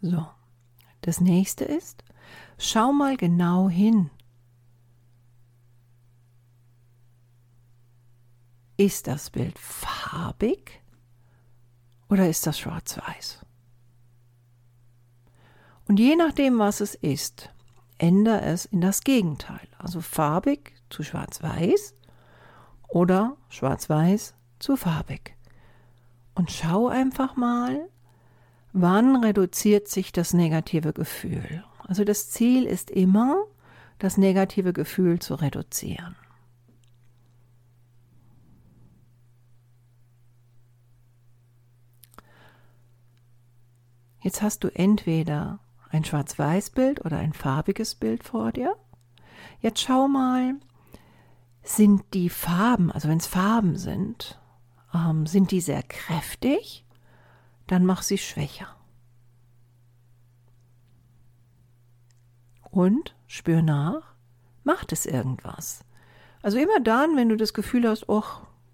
So, 0.00 0.26
das 1.02 1.20
nächste 1.20 1.64
ist, 1.64 2.02
schau 2.58 2.92
mal 2.92 3.16
genau 3.18 3.68
hin. 3.68 4.10
Ist 8.78 9.06
das 9.06 9.28
Bild 9.28 9.58
farbig 9.58 10.80
oder 12.08 12.26
ist 12.28 12.46
das 12.46 12.58
schwarz-weiß? 12.58 13.41
Und 15.88 15.98
je 15.98 16.16
nachdem, 16.16 16.58
was 16.58 16.80
es 16.80 16.94
ist, 16.94 17.50
ändere 17.98 18.42
es 18.42 18.64
in 18.66 18.80
das 18.80 19.02
Gegenteil, 19.02 19.68
also 19.78 20.00
farbig 20.00 20.72
zu 20.90 21.02
schwarz-weiß 21.02 21.94
oder 22.88 23.36
schwarz-weiß 23.48 24.34
zu 24.58 24.76
farbig. 24.76 25.36
Und 26.34 26.50
schau 26.50 26.88
einfach 26.88 27.36
mal, 27.36 27.88
wann 28.72 29.16
reduziert 29.16 29.88
sich 29.88 30.12
das 30.12 30.32
negative 30.32 30.92
Gefühl. 30.92 31.64
Also 31.86 32.04
das 32.04 32.30
Ziel 32.30 32.64
ist 32.64 32.90
immer, 32.90 33.44
das 33.98 34.16
negative 34.16 34.72
Gefühl 34.72 35.18
zu 35.18 35.34
reduzieren. 35.34 36.16
Jetzt 44.20 44.40
hast 44.40 44.62
du 44.64 44.68
entweder 44.68 45.58
ein 45.92 46.04
Schwarz-Weiß-Bild 46.04 47.04
oder 47.04 47.18
ein 47.18 47.32
farbiges 47.32 47.94
Bild 47.94 48.24
vor 48.24 48.52
dir. 48.52 48.76
Jetzt 49.60 49.80
schau 49.80 50.08
mal, 50.08 50.54
sind 51.62 52.02
die 52.14 52.30
Farben, 52.30 52.90
also 52.90 53.08
wenn 53.08 53.18
es 53.18 53.26
Farben 53.26 53.76
sind, 53.76 54.40
ähm, 54.94 55.26
sind 55.26 55.50
die 55.50 55.60
sehr 55.60 55.82
kräftig, 55.82 56.84
dann 57.66 57.84
mach 57.84 58.02
sie 58.02 58.18
schwächer. 58.18 58.68
Und 62.62 63.14
spür 63.26 63.62
nach, 63.62 64.14
macht 64.64 64.92
es 64.92 65.06
irgendwas. 65.06 65.84
Also 66.42 66.58
immer 66.58 66.80
dann, 66.80 67.16
wenn 67.16 67.28
du 67.28 67.36
das 67.36 67.54
Gefühl 67.54 67.88
hast, 67.88 68.08
oh, 68.08 68.24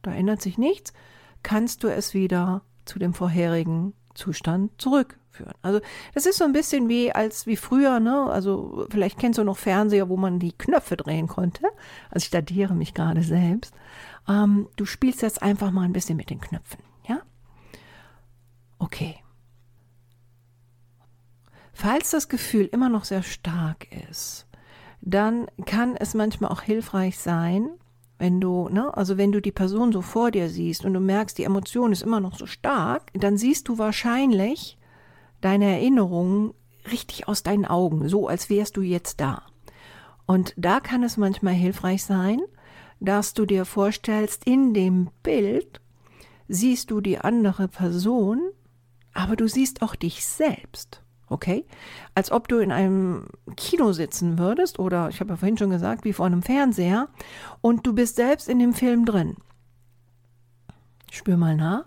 da 0.02 0.12
ändert 0.12 0.40
sich 0.40 0.56
nichts, 0.56 0.92
kannst 1.42 1.82
du 1.82 1.88
es 1.88 2.14
wieder 2.14 2.62
zu 2.84 2.98
dem 2.98 3.12
vorherigen 3.12 3.92
Zustand 4.14 4.80
zurückführen. 5.38 5.54
Also 5.62 5.80
das 6.14 6.26
ist 6.26 6.38
so 6.38 6.45
ein 6.45 6.52
bisschen 6.52 6.88
wie 6.88 7.12
als 7.12 7.47
wie 7.47 7.57
früher, 7.57 8.00
ne? 8.00 8.25
Also 8.25 8.87
vielleicht 8.90 9.18
kennst 9.18 9.38
du 9.38 9.45
noch 9.45 9.57
Fernseher, 9.57 10.09
wo 10.09 10.16
man 10.16 10.38
die 10.38 10.57
Knöpfe 10.57 10.97
drehen 10.97 11.28
konnte. 11.28 11.62
Also 12.11 12.25
ich 12.25 12.30
dadiere 12.30 12.75
mich 12.75 12.95
gerade 12.95 13.23
selbst. 13.23 13.75
Ähm, 14.28 14.68
du 14.76 14.85
spielst 14.85 15.23
jetzt 15.23 15.42
einfach 15.42 15.71
mal 15.71 15.83
ein 15.83 15.92
bisschen 15.92 16.16
mit 16.16 16.30
den 16.30 16.40
Knöpfen, 16.40 16.83
ja? 17.09 17.21
Okay. 18.78 19.16
Falls 21.73 22.11
das 22.11 22.28
Gefühl 22.28 22.66
immer 22.66 22.88
noch 22.88 23.04
sehr 23.04 23.23
stark 23.23 23.87
ist, 24.11 24.47
dann 25.00 25.47
kann 25.64 25.97
es 25.97 26.14
manchmal 26.14 26.50
auch 26.50 26.62
hilfreich 26.62 27.18
sein, 27.18 27.71
wenn 28.18 28.40
du, 28.40 28.68
ne, 28.68 28.95
also 28.97 29.16
wenn 29.16 29.30
du 29.30 29.40
die 29.40 29.52
Person 29.52 29.92
so 29.92 30.02
vor 30.02 30.33
dir 30.33 30.49
siehst 30.49 30.85
und 30.85 30.92
du 30.92 30.99
merkst, 30.99 31.38
die 31.38 31.45
Emotion 31.45 31.92
ist 31.92 32.02
immer 32.02 32.18
noch 32.18 32.37
so 32.37 32.47
stark, 32.47 33.12
dann 33.14 33.37
siehst 33.37 33.68
du 33.68 33.78
wahrscheinlich 33.78 34.77
deine 35.40 35.66
Erinnerungen 35.66 36.54
richtig 36.90 37.28
aus 37.28 37.42
deinen 37.42 37.64
Augen, 37.64 38.09
so 38.09 38.28
als 38.28 38.50
wärst 38.50 38.76
du 38.76 38.83
jetzt 38.83 39.21
da. 39.21 39.42
Und 40.26 40.52
da 40.57 40.80
kann 40.80 41.02
es 41.02 41.16
manchmal 41.16 41.54
hilfreich 41.54 42.04
sein, 42.04 42.40
dass 43.00 43.35
du 43.35 43.47
dir 43.47 43.64
vorstellst, 43.64 44.45
in 44.45 44.75
dem 44.75 45.11
Bild 45.23 45.80
siehst 46.49 46.90
du 46.90 47.00
die 47.00 47.18
andere 47.18 47.68
Person, 47.68 48.40
aber 49.14 49.37
du 49.37 49.49
siehst 49.49 49.83
auch 49.83 49.95
dich 49.95 50.26
selbst. 50.26 51.02
Okay? 51.28 51.66
Als 52.14 52.33
ob 52.33 52.49
du 52.49 52.59
in 52.59 52.73
einem 52.73 53.26
Kino 53.57 53.92
sitzen 53.92 54.38
würdest 54.38 54.78
oder, 54.78 55.09
ich 55.11 55.21
habe 55.21 55.30
ja 55.30 55.37
vorhin 55.37 55.59
schon 55.59 55.71
gesagt, 55.71 56.04
wie 56.04 56.12
vor 56.12 56.26
einem 56.26 56.42
Fernseher 56.42 57.09
und 57.61 57.87
du 57.87 57.92
bist 57.92 58.16
selbst 58.16 58.49
in 58.49 58.59
dem 58.59 58.73
Film 58.73 59.04
drin. 59.04 59.37
Spür 61.11 61.37
mal 61.37 61.57
nach. 61.57 61.85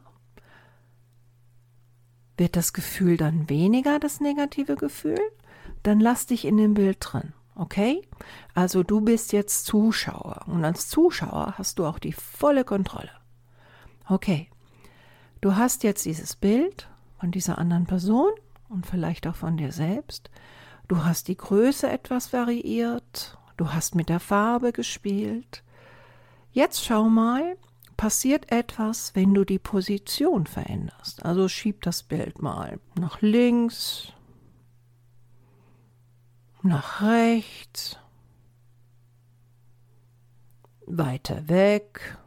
Wird 2.41 2.55
das 2.55 2.74
Gefühl 2.74 3.17
dann 3.17 3.51
weniger, 3.51 4.00
das 4.00 4.19
negative 4.19 4.75
Gefühl? 4.75 5.21
Dann 5.83 6.00
lass 6.00 6.25
dich 6.25 6.43
in 6.43 6.57
dem 6.57 6.74
Bild 6.74 6.98
drin. 7.00 7.33
Okay? 7.53 8.01
Also 8.55 8.81
du 8.81 9.00
bist 9.00 9.31
jetzt 9.31 9.67
Zuschauer 9.67 10.45
und 10.48 10.65
als 10.65 10.89
Zuschauer 10.89 11.53
hast 11.60 11.77
du 11.77 11.86
auch 11.86 12.00
die 12.00 12.13
volle 12.13 12.63
Kontrolle. 12.63 13.12
Okay. 14.07 14.50
Du 15.39 15.55
hast 15.55 15.83
jetzt 15.83 16.03
dieses 16.03 16.36
Bild 16.36 16.89
von 17.19 17.29
dieser 17.29 17.60
anderen 17.60 17.86
Person 17.86 18.31
und 18.69 18.88
vielleicht 18.88 19.27
auch 19.27 19.36
von 19.36 19.57
dir 19.57 19.71
selbst. 19.71 20.31
Du 20.88 21.03
hast 21.03 21.27
die 21.27 21.38
Größe 21.38 21.91
etwas 21.91 22.33
variiert, 22.33 23.38
du 23.57 23.71
hast 23.71 23.93
mit 23.93 24.10
der 24.10 24.19
Farbe 24.19 24.71
gespielt. 24.71 25.62
Jetzt 26.53 26.83
schau 26.83 27.03
mal, 27.03 27.55
passiert 28.01 28.51
etwas, 28.51 29.13
wenn 29.13 29.36
du 29.36 29.46
die 29.46 29.60
Position 29.60 30.48
veränderst. 30.48 31.24
Also 31.24 31.48
schieb 31.48 31.84
das 31.84 32.01
Bild 32.01 32.41
mal 32.41 32.79
nach 32.96 33.22
links, 33.22 34.12
nach 36.63 37.03
rechts, 37.03 38.00
weiter 40.88 41.48
weg. 41.48 42.17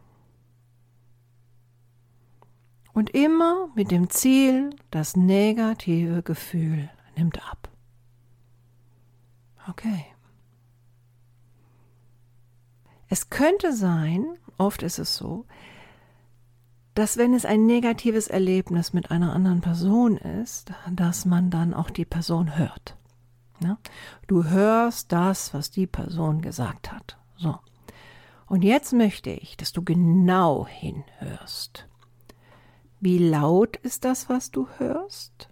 Und 2.93 3.11
immer 3.11 3.69
mit 3.75 3.91
dem 3.91 4.11
Ziel, 4.11 4.77
das 4.93 5.17
negative 5.17 6.23
Gefühl 6.23 6.89
nimmt 7.17 7.45
ab. 7.51 7.69
Okay. 9.69 10.07
Es 13.09 13.29
könnte 13.29 13.73
sein, 13.73 14.39
oft 14.59 14.83
ist 14.83 14.99
es 14.99 15.17
so, 15.17 15.47
dass 16.95 17.17
wenn 17.17 17.35
es 17.35 17.45
ein 17.45 17.67
negatives 17.67 18.29
Erlebnis 18.29 18.93
mit 18.93 19.11
einer 19.11 19.33
anderen 19.33 19.61
Person 19.61 20.17
ist, 20.17 20.73
dass 20.91 21.25
man 21.25 21.51
dann 21.51 21.75
auch 21.75 21.91
die 21.91 22.05
Person 22.05 22.57
hört. 22.57 22.97
Ja? 23.61 23.79
Du 24.27 24.45
hörst 24.45 25.11
das, 25.13 25.53
was 25.55 25.71
die 25.71 25.87
Person 25.87 26.41
gesagt 26.41 26.93
hat. 26.93 27.19
So. 27.37 27.59
Und 28.47 28.63
jetzt 28.63 28.93
möchte 28.93 29.31
ich, 29.31 29.57
dass 29.57 29.73
du 29.73 29.83
genau 29.83 30.67
hinhörst. 30.67 31.89
Wie 33.01 33.19
laut 33.19 33.77
ist 33.79 34.05
das, 34.05 34.29
was 34.29 34.51
du 34.51 34.69
hörst? 34.79 35.51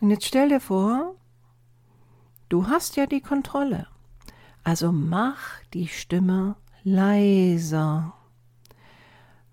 Und 0.00 0.10
jetzt 0.10 0.24
stell 0.26 0.48
dir 0.48 0.60
vor, 0.60 1.14
du 2.48 2.68
hast 2.68 2.96
ja 2.96 3.06
die 3.06 3.20
Kontrolle. 3.20 3.86
Also 4.62 4.92
mach 4.92 5.60
die 5.74 5.88
Stimme 5.88 6.56
leiser. 6.84 8.14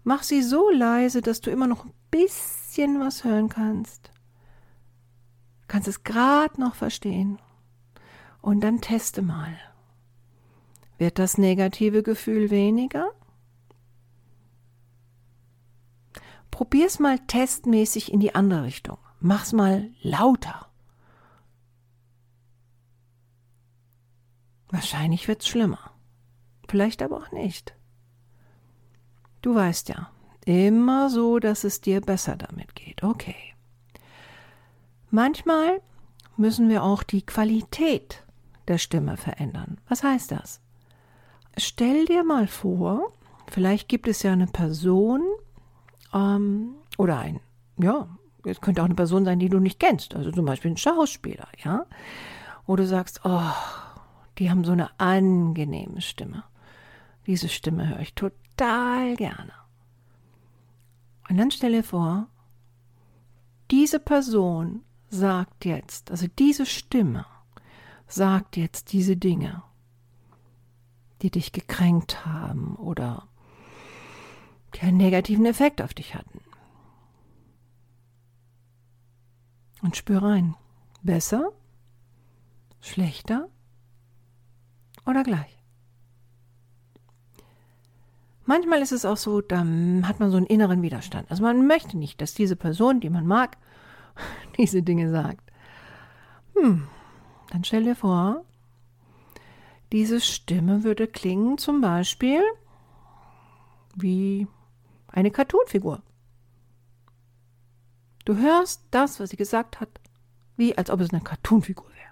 Mach 0.03 0.23
sie 0.23 0.43
so 0.43 0.69
leise, 0.69 1.21
dass 1.21 1.41
du 1.41 1.49
immer 1.49 1.67
noch 1.67 1.85
ein 1.85 1.93
bisschen 2.11 2.99
was 2.99 3.23
hören 3.23 3.49
kannst. 3.49 4.11
Kannst 5.67 5.87
es 5.87 6.03
gerade 6.03 6.59
noch 6.59 6.75
verstehen. 6.75 7.39
Und 8.41 8.61
dann 8.61 8.81
teste 8.81 9.21
mal. 9.21 9.57
Wird 10.97 11.19
das 11.19 11.37
negative 11.37 12.03
Gefühl 12.03 12.49
weniger? 12.49 13.09
Probier's 16.49 16.99
mal 16.99 17.17
testmäßig 17.19 18.11
in 18.11 18.19
die 18.19 18.35
andere 18.35 18.63
Richtung. 18.63 18.97
Mach's 19.19 19.53
mal 19.53 19.89
lauter. 20.01 20.67
Wahrscheinlich 24.69 25.27
wird's 25.27 25.47
schlimmer. 25.47 25.90
Vielleicht 26.71 27.01
aber 27.01 27.17
auch 27.17 27.31
nicht. 27.33 27.73
Du 29.41 29.53
weißt 29.53 29.89
ja, 29.89 30.09
immer 30.45 31.09
so, 31.09 31.37
dass 31.37 31.65
es 31.65 31.81
dir 31.81 31.99
besser 31.99 32.37
damit 32.37 32.75
geht. 32.75 33.03
Okay. 33.03 33.35
Manchmal 35.09 35.81
müssen 36.37 36.69
wir 36.69 36.83
auch 36.83 37.03
die 37.03 37.25
Qualität 37.25 38.23
der 38.69 38.77
Stimme 38.77 39.17
verändern. 39.17 39.81
Was 39.89 40.01
heißt 40.01 40.31
das? 40.31 40.61
Stell 41.57 42.05
dir 42.05 42.23
mal 42.23 42.47
vor, 42.47 43.11
vielleicht 43.47 43.89
gibt 43.89 44.07
es 44.07 44.23
ja 44.23 44.31
eine 44.31 44.47
Person 44.47 45.23
ähm, 46.13 46.75
oder 46.97 47.19
ein, 47.19 47.41
ja, 47.79 48.07
es 48.45 48.61
könnte 48.61 48.79
auch 48.79 48.85
eine 48.85 48.95
Person 48.95 49.25
sein, 49.25 49.39
die 49.39 49.49
du 49.49 49.59
nicht 49.59 49.81
kennst, 49.81 50.15
also 50.15 50.31
zum 50.31 50.45
Beispiel 50.45 50.71
ein 50.71 50.77
Schauspieler, 50.77 51.49
ja, 51.65 51.85
wo 52.65 52.77
du 52.77 52.87
sagst, 52.87 53.25
oh, 53.25 53.51
die 54.37 54.49
haben 54.49 54.63
so 54.63 54.71
eine 54.71 54.97
angenehme 55.01 55.99
Stimme. 55.99 56.45
Diese 57.27 57.49
Stimme 57.49 57.89
höre 57.89 57.99
ich 57.99 58.13
total 58.13 59.15
gerne. 59.15 59.53
Und 61.29 61.37
dann 61.37 61.51
stell 61.51 61.71
dir 61.71 61.83
vor, 61.83 62.27
diese 63.69 63.99
Person 63.99 64.83
sagt 65.09 65.65
jetzt, 65.65 66.11
also 66.11 66.27
diese 66.39 66.65
Stimme 66.65 67.25
sagt 68.07 68.57
jetzt 68.57 68.91
diese 68.91 69.15
Dinge, 69.15 69.63
die 71.21 71.31
dich 71.31 71.51
gekränkt 71.51 72.25
haben 72.25 72.75
oder 72.75 73.27
die 74.75 74.81
einen 74.81 74.97
negativen 74.97 75.45
Effekt 75.45 75.81
auf 75.81 75.93
dich 75.93 76.15
hatten. 76.15 76.41
Und 79.81 79.95
spür 79.95 80.21
rein. 80.21 80.55
Besser? 81.01 81.51
Schlechter? 82.81 83.49
Oder 85.05 85.23
gleich? 85.23 85.60
Manchmal 88.45 88.81
ist 88.81 88.91
es 88.91 89.05
auch 89.05 89.17
so, 89.17 89.41
da 89.41 89.59
hat 89.59 90.19
man 90.19 90.31
so 90.31 90.37
einen 90.37 90.47
inneren 90.47 90.81
Widerstand. 90.81 91.29
Also 91.29 91.43
man 91.43 91.67
möchte 91.67 91.97
nicht, 91.97 92.21
dass 92.21 92.33
diese 92.33 92.55
Person, 92.55 92.99
die 92.99 93.09
man 93.09 93.27
mag, 93.27 93.57
diese 94.57 94.81
Dinge 94.81 95.09
sagt. 95.09 95.51
Hm, 96.55 96.87
dann 97.51 97.63
stell 97.63 97.83
dir 97.83 97.95
vor, 97.95 98.43
diese 99.91 100.21
Stimme 100.21 100.83
würde 100.83 101.07
klingen 101.07 101.57
zum 101.57 101.81
Beispiel 101.81 102.41
wie 103.95 104.47
eine 105.07 105.31
Cartoonfigur. 105.31 106.01
Du 108.25 108.37
hörst 108.37 108.85
das, 108.91 109.19
was 109.19 109.31
sie 109.31 109.37
gesagt 109.37 109.79
hat, 109.81 109.89
wie 110.55 110.77
als 110.77 110.89
ob 110.89 111.01
es 111.01 111.11
eine 111.11 111.21
Cartoonfigur 111.21 111.87
wäre. 111.87 112.11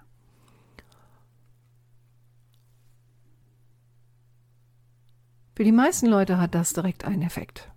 Für 5.60 5.64
die 5.64 5.72
meisten 5.72 6.06
Leute 6.06 6.38
hat 6.38 6.54
das 6.54 6.72
direkt 6.72 7.04
einen 7.04 7.20
Effekt. 7.20 7.70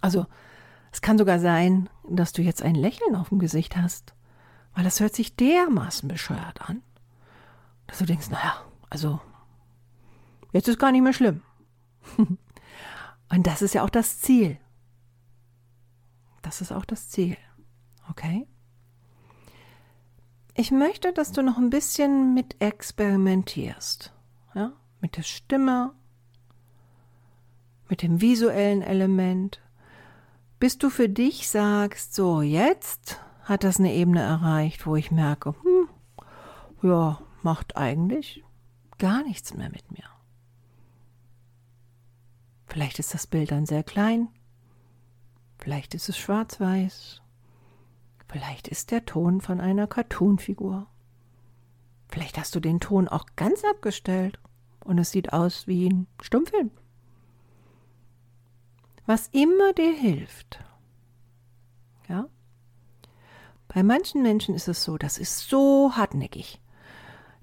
Also, 0.00 0.24
es 0.90 1.02
kann 1.02 1.18
sogar 1.18 1.38
sein, 1.38 1.90
dass 2.08 2.32
du 2.32 2.40
jetzt 2.40 2.62
ein 2.62 2.74
Lächeln 2.74 3.14
auf 3.14 3.28
dem 3.28 3.38
Gesicht 3.38 3.76
hast 3.76 4.16
weil 4.76 4.84
das 4.84 5.00
hört 5.00 5.14
sich 5.14 5.34
dermaßen 5.34 6.06
bescheuert 6.06 6.68
an, 6.68 6.82
dass 7.86 7.98
du 7.98 8.04
denkst, 8.04 8.28
naja, 8.30 8.62
also 8.90 9.20
jetzt 10.52 10.68
ist 10.68 10.78
gar 10.78 10.92
nicht 10.92 11.02
mehr 11.02 11.14
schlimm. 11.14 11.42
Und 12.18 13.46
das 13.46 13.62
ist 13.62 13.74
ja 13.74 13.82
auch 13.82 13.90
das 13.90 14.20
Ziel. 14.20 14.58
Das 16.42 16.60
ist 16.60 16.72
auch 16.72 16.84
das 16.84 17.08
Ziel. 17.08 17.38
Okay? 18.10 18.46
Ich 20.54 20.70
möchte, 20.70 21.12
dass 21.12 21.32
du 21.32 21.42
noch 21.42 21.56
ein 21.56 21.70
bisschen 21.70 22.34
mit 22.34 22.60
experimentierst. 22.60 24.12
Ja? 24.54 24.72
Mit 25.00 25.16
der 25.16 25.22
Stimme, 25.22 25.94
mit 27.88 28.02
dem 28.02 28.20
visuellen 28.20 28.82
Element, 28.82 29.60
bis 30.58 30.78
du 30.78 30.90
für 30.90 31.08
dich 31.08 31.48
sagst, 31.48 32.14
so 32.14 32.42
jetzt 32.42 33.20
hat 33.44 33.62
das 33.62 33.78
eine 33.78 33.92
Ebene 33.92 34.20
erreicht, 34.20 34.86
wo 34.86 34.96
ich 34.96 35.10
merke, 35.10 35.54
hm, 35.62 35.88
ja, 36.82 37.20
macht 37.42 37.76
eigentlich 37.76 38.44
gar 38.98 39.22
nichts 39.22 39.54
mehr 39.54 39.70
mit 39.70 39.90
mir. 39.92 40.04
Vielleicht 42.66 42.98
ist 42.98 43.14
das 43.14 43.26
Bild 43.26 43.52
dann 43.52 43.66
sehr 43.66 43.84
klein, 43.84 44.28
vielleicht 45.58 45.94
ist 45.94 46.08
es 46.08 46.18
schwarz-weiß, 46.18 47.22
vielleicht 48.26 48.68
ist 48.68 48.90
der 48.90 49.04
Ton 49.06 49.40
von 49.40 49.60
einer 49.60 49.86
Cartoonfigur. 49.86 50.88
Vielleicht 52.08 52.38
hast 52.38 52.54
du 52.54 52.60
den 52.60 52.80
Ton 52.80 53.08
auch 53.08 53.26
ganz 53.36 53.64
abgestellt 53.64 54.38
und 54.84 54.98
es 54.98 55.10
sieht 55.10 55.32
aus 55.32 55.66
wie 55.66 55.88
ein 55.88 56.06
Stummfilm. 56.22 56.70
Was 59.06 59.28
immer 59.28 59.72
dir 59.72 59.92
hilft, 59.92 60.58
ja, 62.08 62.26
bei 63.68 63.82
manchen 63.84 64.22
Menschen 64.22 64.54
ist 64.54 64.66
es 64.66 64.82
so, 64.82 64.98
das 64.98 65.16
ist 65.18 65.48
so 65.48 65.92
hartnäckig, 65.94 66.60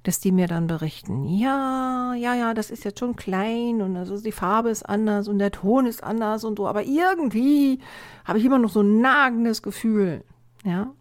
dass 0.03 0.19
die 0.19 0.33
mir 0.33 0.47
dann 0.47 0.67
berichten, 0.67 1.25
ja, 1.25 2.13
ja, 2.15 2.33
ja, 2.33 2.53
das 2.53 2.69
ist 2.69 2.83
jetzt 2.83 2.99
schon 2.99 3.15
klein 3.15 3.81
und 3.81 3.95
also 3.95 4.21
die 4.21 4.33
Farbe 4.33 4.69
ist 4.69 4.83
anders 4.83 5.29
und 5.29 5.39
der 5.39 5.51
Ton 5.51 5.85
ist 5.85 6.03
anders 6.03 6.43
und 6.43 6.57
so, 6.57 6.67
aber 6.67 6.83
irgendwie 6.83 7.79
habe 8.25 8.39
ich 8.39 8.45
immer 8.45 8.59
noch 8.59 8.69
so 8.69 8.81
ein 8.81 8.99
nagendes 8.99 9.61
Gefühl, 9.61 10.25
ja. 10.65 10.91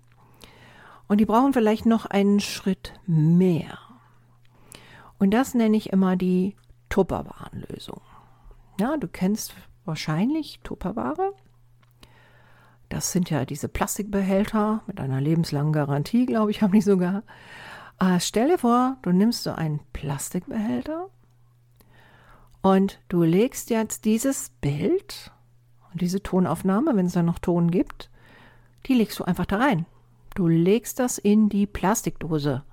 Und 1.08 1.18
die 1.18 1.26
brauchen 1.26 1.52
vielleicht 1.52 1.86
noch 1.86 2.06
einen 2.06 2.40
Schritt 2.40 2.94
mehr. 3.06 3.78
Und 5.18 5.32
das 5.32 5.54
nenne 5.54 5.76
ich 5.76 5.92
immer 5.92 6.16
die 6.16 6.56
Tupperwarenlösung. 6.88 8.00
Ja, 8.80 8.96
du 8.96 9.08
kennst 9.08 9.52
wahrscheinlich 9.84 10.60
Tupperware. 10.62 11.32
Das 12.88 13.12
sind 13.12 13.30
ja 13.30 13.44
diese 13.44 13.68
Plastikbehälter 13.68 14.82
mit 14.86 15.00
einer 15.00 15.20
lebenslangen 15.20 15.72
Garantie, 15.72 16.26
glaube 16.26 16.50
ich, 16.50 16.62
haben 16.62 16.72
die 16.72 16.80
sogar. 16.80 17.22
Äh, 17.98 18.20
stell 18.20 18.48
dir 18.48 18.58
vor, 18.58 18.96
du 19.02 19.12
nimmst 19.12 19.44
so 19.44 19.52
einen 19.52 19.80
Plastikbehälter 19.92 21.08
und 22.62 23.00
du 23.08 23.22
legst 23.22 23.70
jetzt 23.70 24.04
dieses 24.04 24.50
Bild 24.60 25.32
und 25.92 26.00
diese 26.00 26.22
Tonaufnahme, 26.22 26.96
wenn 26.96 27.06
es 27.06 27.12
da 27.12 27.22
noch 27.22 27.38
Ton 27.38 27.70
gibt, 27.70 28.10
die 28.86 28.94
legst 28.94 29.18
du 29.18 29.24
einfach 29.24 29.46
da 29.46 29.58
rein. 29.58 29.86
Du 30.34 30.48
legst 30.48 30.98
das 30.98 31.18
in 31.18 31.48
die 31.48 31.66
Plastikdose. 31.66 32.64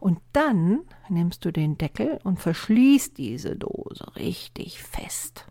Und 0.00 0.20
dann 0.32 0.80
nimmst 1.08 1.44
du 1.44 1.52
den 1.52 1.78
Deckel 1.78 2.18
und 2.24 2.40
verschließt 2.40 3.16
diese 3.16 3.56
Dose 3.56 4.04
richtig 4.16 4.82
fest. 4.82 5.46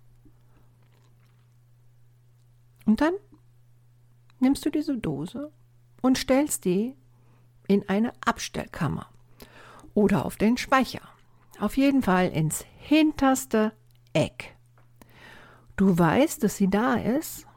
Und 2.85 3.01
dann 3.01 3.13
nimmst 4.39 4.65
du 4.65 4.69
diese 4.69 4.97
Dose 4.97 5.51
und 6.01 6.17
stellst 6.17 6.65
die 6.65 6.95
in 7.67 7.87
eine 7.87 8.13
Abstellkammer 8.25 9.07
oder 9.93 10.25
auf 10.25 10.35
den 10.35 10.57
Speicher. 10.57 11.01
Auf 11.59 11.77
jeden 11.77 12.01
Fall 12.01 12.29
ins 12.29 12.65
hinterste 12.77 13.71
Eck. 14.11 14.55
Du 15.75 15.97
weißt, 15.97 16.43
dass 16.43 16.57
sie 16.57 16.69
da 16.69 16.95
ist. 16.95 17.47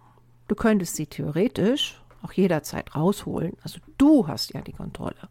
Du 0.48 0.54
könntest 0.54 0.96
sie 0.96 1.06
theoretisch 1.06 2.00
auch 2.22 2.32
jederzeit 2.32 2.94
rausholen. 2.94 3.56
Also 3.62 3.80
du 3.98 4.28
hast 4.28 4.52
ja 4.54 4.60
die 4.60 4.72
Kontrolle. 4.72 5.28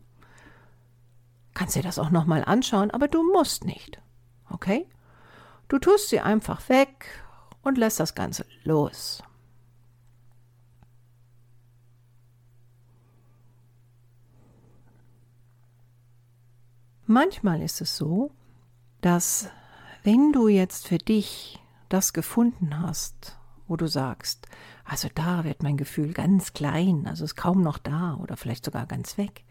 Kannst 1.54 1.76
dir 1.76 1.84
das 1.84 2.00
auch 2.00 2.10
nochmal 2.10 2.44
anschauen, 2.44 2.92
aber 2.92 3.08
du 3.08 3.24
musst 3.32 3.64
nicht. 3.64 4.02
Okay? 4.50 4.88
Du 5.68 5.80
tust 5.80 6.10
sie 6.10 6.20
einfach 6.20 6.68
weg 6.70 7.08
und 7.64 7.78
lässt 7.78 8.00
das 8.00 8.14
Ganze 8.14 8.46
los. 8.64 9.24
Manchmal 17.08 17.62
ist 17.62 17.82
es 17.82 17.98
so, 17.98 18.32
dass 19.02 19.50
wenn 20.04 20.32
du 20.32 20.48
jetzt 20.48 20.88
für 20.88 20.98
dich 20.98 21.60
das 21.88 22.14
gefunden 22.14 22.80
hast, 22.80 23.38
wo 23.68 23.76
du 23.76 23.88
sagst, 23.88 24.48
also 24.84 25.08
da 25.14 25.44
wird 25.44 25.64
mein 25.64 25.78
Gefühl 25.78 26.14
ganz 26.14 26.54
klein, 26.54 27.06
also 27.08 27.24
ist 27.24 27.36
kaum 27.36 27.62
noch 27.62 27.78
da 27.78 28.16
oder 28.22 28.38
vielleicht 28.38 28.66
sogar 28.66 28.88
ganz 28.88 29.18
weg, 29.18 29.44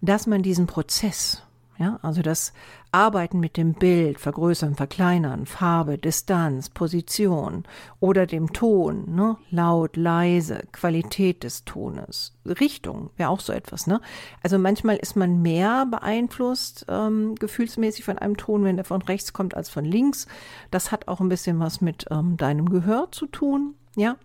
dass 0.00 0.26
man 0.26 0.42
diesen 0.42 0.66
Prozess 0.66 1.42
ja, 1.78 1.98
also 2.02 2.22
das 2.22 2.52
Arbeiten 2.92 3.40
mit 3.40 3.56
dem 3.56 3.74
Bild, 3.74 4.20
vergrößern, 4.20 4.76
verkleinern, 4.76 5.46
Farbe, 5.46 5.98
Distanz, 5.98 6.70
Position 6.70 7.64
oder 7.98 8.26
dem 8.26 8.52
Ton, 8.52 9.12
ne? 9.14 9.36
laut, 9.50 9.96
leise, 9.96 10.62
Qualität 10.70 11.42
des 11.42 11.64
Tones, 11.64 12.32
Richtung 12.46 13.10
wäre 13.16 13.30
auch 13.30 13.40
so 13.40 13.52
etwas. 13.52 13.88
Ne? 13.88 14.00
Also 14.42 14.58
manchmal 14.58 14.96
ist 14.96 15.16
man 15.16 15.42
mehr 15.42 15.86
beeinflusst 15.86 16.86
ähm, 16.88 17.34
gefühlsmäßig 17.34 18.04
von 18.04 18.18
einem 18.18 18.36
Ton, 18.36 18.62
wenn 18.62 18.76
der 18.76 18.84
von 18.84 19.02
rechts 19.02 19.32
kommt 19.32 19.56
als 19.56 19.68
von 19.68 19.84
links. 19.84 20.28
Das 20.70 20.92
hat 20.92 21.08
auch 21.08 21.20
ein 21.20 21.28
bisschen 21.28 21.58
was 21.58 21.80
mit 21.80 22.06
ähm, 22.10 22.36
deinem 22.36 22.68
Gehör 22.68 23.08
zu 23.10 23.26
tun. 23.26 23.74
Ja, 23.96 24.16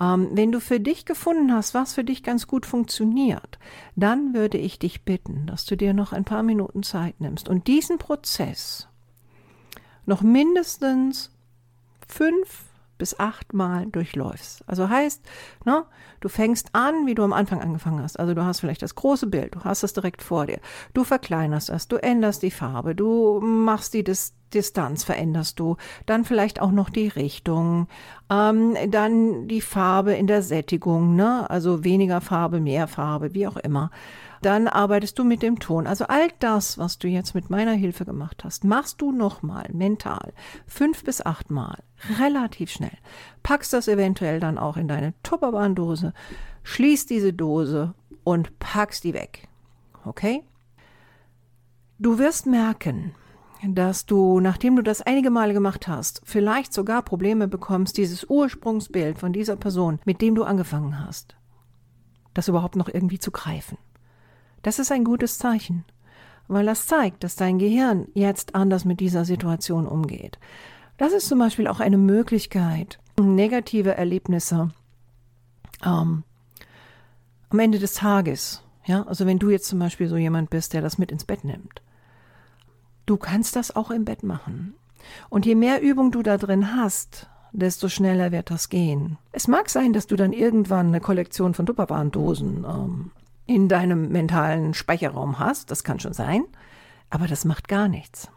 ähm, 0.00 0.28
wenn 0.32 0.52
du 0.52 0.60
für 0.60 0.80
dich 0.80 1.04
gefunden 1.04 1.52
hast, 1.52 1.74
was 1.74 1.94
für 1.94 2.04
dich 2.04 2.22
ganz 2.22 2.46
gut 2.46 2.66
funktioniert, 2.66 3.58
dann 3.96 4.34
würde 4.34 4.58
ich 4.58 4.78
dich 4.78 5.04
bitten, 5.04 5.46
dass 5.46 5.64
du 5.64 5.76
dir 5.76 5.94
noch 5.94 6.12
ein 6.12 6.24
paar 6.24 6.42
Minuten 6.42 6.82
Zeit 6.82 7.20
nimmst 7.20 7.48
und 7.48 7.66
diesen 7.66 7.98
Prozess 7.98 8.88
noch 10.04 10.22
mindestens 10.22 11.30
fünf 12.08 12.64
bis 12.98 13.18
achtmal 13.18 13.86
durchläufst. 13.86 14.62
Also 14.68 14.88
heißt, 14.88 15.22
ne, 15.64 15.84
du 16.20 16.28
fängst 16.28 16.68
an, 16.72 17.06
wie 17.06 17.16
du 17.16 17.24
am 17.24 17.32
Anfang 17.32 17.60
angefangen 17.60 18.00
hast. 18.00 18.18
Also 18.18 18.32
du 18.32 18.44
hast 18.44 18.60
vielleicht 18.60 18.82
das 18.82 18.94
große 18.94 19.26
Bild, 19.26 19.56
du 19.56 19.64
hast 19.64 19.82
es 19.82 19.92
direkt 19.92 20.22
vor 20.22 20.46
dir. 20.46 20.60
Du 20.94 21.02
verkleinerst 21.02 21.68
es, 21.70 21.88
du 21.88 21.96
änderst 21.96 22.42
die 22.42 22.52
Farbe, 22.52 22.94
du 22.94 23.40
machst 23.40 23.94
die 23.94 24.04
Dis 24.04 24.34
Distanz, 24.54 25.04
veränderst 25.04 25.58
du. 25.58 25.76
Dann 26.06 26.24
vielleicht 26.24 26.60
auch 26.60 26.70
noch 26.70 26.90
die 26.90 27.08
Richtung, 27.08 27.88
ähm, 28.30 28.76
dann 28.88 29.48
die 29.48 29.60
Farbe 29.60 30.14
in 30.14 30.26
der 30.26 30.42
Sättigung, 30.42 31.16
ne? 31.16 31.48
Also 31.50 31.84
weniger 31.84 32.20
Farbe, 32.20 32.60
mehr 32.60 32.88
Farbe, 32.88 33.34
wie 33.34 33.46
auch 33.46 33.56
immer. 33.56 33.90
Dann 34.42 34.66
arbeitest 34.66 35.18
du 35.18 35.24
mit 35.24 35.40
dem 35.42 35.60
Ton. 35.60 35.86
Also 35.86 36.06
all 36.06 36.28
das, 36.40 36.76
was 36.76 36.98
du 36.98 37.06
jetzt 37.06 37.34
mit 37.34 37.48
meiner 37.48 37.72
Hilfe 37.72 38.04
gemacht 38.04 38.42
hast, 38.44 38.64
machst 38.64 39.00
du 39.00 39.12
nochmal 39.12 39.68
mental. 39.72 40.32
Fünf 40.66 41.04
bis 41.04 41.24
acht 41.24 41.50
Mal. 41.50 41.78
Relativ 42.18 42.70
schnell. 42.70 42.98
Packst 43.44 43.72
das 43.72 43.86
eventuell 43.86 44.40
dann 44.40 44.58
auch 44.58 44.76
in 44.76 44.88
deine 44.88 45.14
Tupperbahndose, 45.22 46.12
schließt 46.64 47.08
diese 47.08 47.32
Dose 47.32 47.94
und 48.24 48.58
packst 48.58 49.04
die 49.04 49.14
weg. 49.14 49.48
Okay? 50.04 50.42
Du 52.00 52.18
wirst 52.18 52.46
merken, 52.46 53.14
dass 53.64 54.06
du, 54.06 54.40
nachdem 54.40 54.76
du 54.76 54.82
das 54.82 55.02
einige 55.02 55.30
Male 55.30 55.52
gemacht 55.52 55.86
hast, 55.86 56.20
vielleicht 56.24 56.72
sogar 56.72 57.02
Probleme 57.02 57.46
bekommst, 57.46 57.96
dieses 57.96 58.24
Ursprungsbild 58.24 59.18
von 59.18 59.32
dieser 59.32 59.56
Person, 59.56 60.00
mit 60.04 60.20
dem 60.20 60.34
du 60.34 60.42
angefangen 60.42 60.98
hast, 60.98 61.36
das 62.34 62.48
überhaupt 62.48 62.76
noch 62.76 62.88
irgendwie 62.88 63.20
zu 63.20 63.30
greifen. 63.30 63.78
Das 64.62 64.78
ist 64.78 64.90
ein 64.90 65.04
gutes 65.04 65.38
Zeichen, 65.38 65.84
weil 66.48 66.66
das 66.66 66.86
zeigt, 66.86 67.22
dass 67.22 67.36
dein 67.36 67.58
Gehirn 67.58 68.08
jetzt 68.14 68.54
anders 68.54 68.84
mit 68.84 69.00
dieser 69.00 69.24
Situation 69.24 69.86
umgeht. 69.86 70.38
Das 70.98 71.12
ist 71.12 71.28
zum 71.28 71.38
Beispiel 71.38 71.68
auch 71.68 71.80
eine 71.80 71.98
Möglichkeit, 71.98 72.98
negative 73.20 73.94
Erlebnisse 73.94 74.70
ähm, 75.84 76.24
am 77.48 77.58
Ende 77.58 77.78
des 77.78 77.94
Tages, 77.94 78.62
ja, 78.84 79.02
also 79.04 79.26
wenn 79.26 79.38
du 79.38 79.50
jetzt 79.50 79.68
zum 79.68 79.78
Beispiel 79.78 80.08
so 80.08 80.16
jemand 80.16 80.50
bist, 80.50 80.72
der 80.72 80.82
das 80.82 80.98
mit 80.98 81.12
ins 81.12 81.24
Bett 81.24 81.44
nimmt, 81.44 81.82
du 83.12 83.18
kannst 83.18 83.56
das 83.56 83.76
auch 83.76 83.90
im 83.90 84.06
Bett 84.06 84.22
machen. 84.22 84.74
Und 85.28 85.44
je 85.44 85.54
mehr 85.54 85.82
Übung 85.82 86.10
du 86.10 86.22
da 86.22 86.38
drin 86.38 86.74
hast, 86.74 87.28
desto 87.52 87.90
schneller 87.90 88.32
wird 88.32 88.50
das 88.50 88.70
gehen. 88.70 89.18
Es 89.32 89.48
mag 89.48 89.68
sein, 89.68 89.92
dass 89.92 90.06
du 90.06 90.16
dann 90.16 90.32
irgendwann 90.32 90.86
eine 90.86 91.00
Kollektion 91.00 91.52
von 91.52 91.66
Tupperwarendosen 91.66 92.64
ähm, 92.64 93.10
in 93.44 93.68
deinem 93.68 94.08
mentalen 94.08 94.72
Speicherraum 94.72 95.38
hast, 95.38 95.70
das 95.70 95.84
kann 95.84 96.00
schon 96.00 96.14
sein, 96.14 96.44
aber 97.10 97.26
das 97.26 97.44
macht 97.44 97.68
gar 97.68 97.88
nichts. 97.88 98.30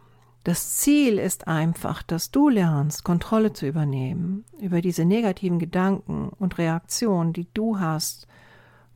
Das 0.44 0.76
Ziel 0.76 1.18
ist 1.18 1.48
einfach, 1.48 2.02
dass 2.02 2.30
du 2.30 2.50
lernst, 2.50 3.02
Kontrolle 3.02 3.54
zu 3.54 3.66
übernehmen 3.66 4.44
über 4.60 4.82
diese 4.82 5.06
negativen 5.06 5.58
Gedanken 5.58 6.28
und 6.28 6.58
Reaktionen, 6.58 7.32
die 7.32 7.48
du 7.54 7.80
hast 7.80 8.28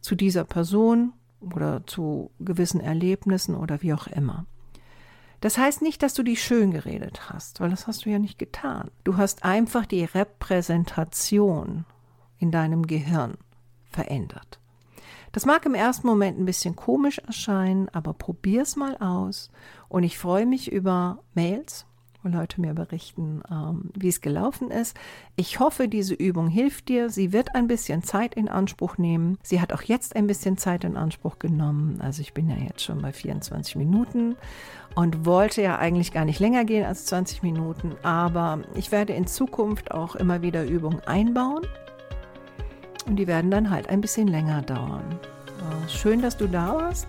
zu 0.02 0.14
dieser 0.14 0.44
Person 0.44 1.14
oder 1.40 1.86
zu 1.86 2.30
gewissen 2.38 2.80
Erlebnissen 2.80 3.54
oder 3.54 3.80
wie 3.80 3.94
auch 3.94 4.06
immer. 4.08 4.44
Das 5.40 5.56
heißt 5.56 5.80
nicht, 5.82 6.02
dass 6.02 6.14
du 6.14 6.22
die 6.22 6.36
schön 6.36 6.70
geredet 6.70 7.30
hast, 7.30 7.60
weil 7.60 7.70
das 7.70 7.86
hast 7.86 8.04
du 8.04 8.10
ja 8.10 8.18
nicht 8.18 8.38
getan. 8.38 8.90
Du 9.04 9.16
hast 9.16 9.44
einfach 9.44 9.86
die 9.86 10.04
Repräsentation 10.04 11.86
in 12.38 12.50
deinem 12.50 12.86
Gehirn 12.86 13.38
verändert. 13.90 14.60
Das 15.32 15.46
mag 15.46 15.64
im 15.64 15.74
ersten 15.74 16.06
Moment 16.06 16.38
ein 16.38 16.44
bisschen 16.44 16.74
komisch 16.76 17.18
erscheinen, 17.18 17.88
aber 17.90 18.12
probier's 18.14 18.76
mal 18.76 18.96
aus. 18.98 19.50
Und 19.88 20.02
ich 20.02 20.18
freue 20.18 20.46
mich 20.46 20.70
über 20.70 21.22
Mails, 21.34 21.86
Leute 22.28 22.60
mir 22.60 22.74
berichten, 22.74 23.42
ähm, 23.50 23.90
wie 23.94 24.08
es 24.08 24.20
gelaufen 24.20 24.70
ist. 24.70 24.96
Ich 25.36 25.60
hoffe, 25.60 25.88
diese 25.88 26.14
Übung 26.14 26.48
hilft 26.48 26.88
dir. 26.88 27.10
Sie 27.10 27.32
wird 27.32 27.54
ein 27.54 27.66
bisschen 27.66 28.02
Zeit 28.02 28.34
in 28.34 28.48
Anspruch 28.48 28.98
nehmen. 28.98 29.38
Sie 29.42 29.60
hat 29.60 29.72
auch 29.72 29.82
jetzt 29.82 30.16
ein 30.16 30.26
bisschen 30.26 30.58
Zeit 30.58 30.84
in 30.84 30.96
Anspruch 30.96 31.38
genommen. 31.38 32.00
Also 32.00 32.20
ich 32.20 32.34
bin 32.34 32.48
ja 32.50 32.56
jetzt 32.56 32.82
schon 32.82 33.00
bei 33.00 33.12
24 33.12 33.76
Minuten 33.76 34.36
und 34.94 35.24
wollte 35.24 35.62
ja 35.62 35.78
eigentlich 35.78 36.12
gar 36.12 36.24
nicht 36.24 36.40
länger 36.40 36.64
gehen 36.64 36.84
als 36.84 37.06
20 37.06 37.42
Minuten. 37.42 37.94
Aber 38.02 38.60
ich 38.74 38.92
werde 38.92 39.12
in 39.12 39.26
Zukunft 39.26 39.92
auch 39.92 40.16
immer 40.16 40.42
wieder 40.42 40.64
Übungen 40.66 41.00
einbauen. 41.00 41.66
Und 43.06 43.16
die 43.16 43.26
werden 43.26 43.50
dann 43.50 43.70
halt 43.70 43.88
ein 43.88 44.00
bisschen 44.00 44.28
länger 44.28 44.62
dauern. 44.62 45.18
Äh, 45.60 45.88
schön, 45.88 46.22
dass 46.22 46.36
du 46.36 46.46
da 46.46 46.74
warst. 46.74 47.08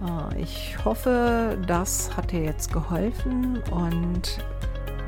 Äh, 0.00 0.42
ich 0.42 0.76
hoffe, 0.84 1.58
das 1.66 2.16
hat 2.16 2.32
dir 2.32 2.42
jetzt 2.42 2.72
geholfen 2.72 3.62
und 3.70 4.38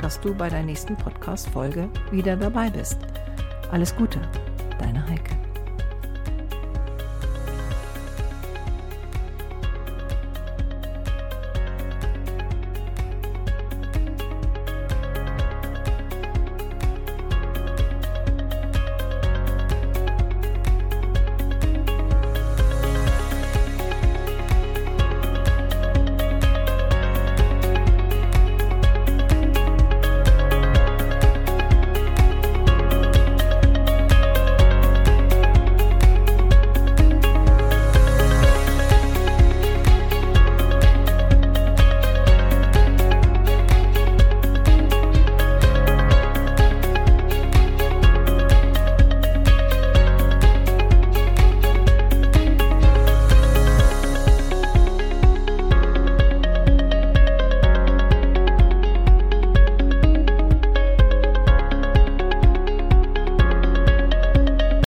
dass 0.02 0.20
du 0.20 0.34
bei 0.34 0.48
der 0.48 0.62
nächsten 0.62 0.96
Podcast-Folge 0.96 1.88
wieder 2.10 2.36
dabei 2.36 2.70
bist. 2.70 2.98
Alles 3.70 3.94
Gute, 3.94 4.20
deine 4.78 5.06
Heike. 5.06 5.39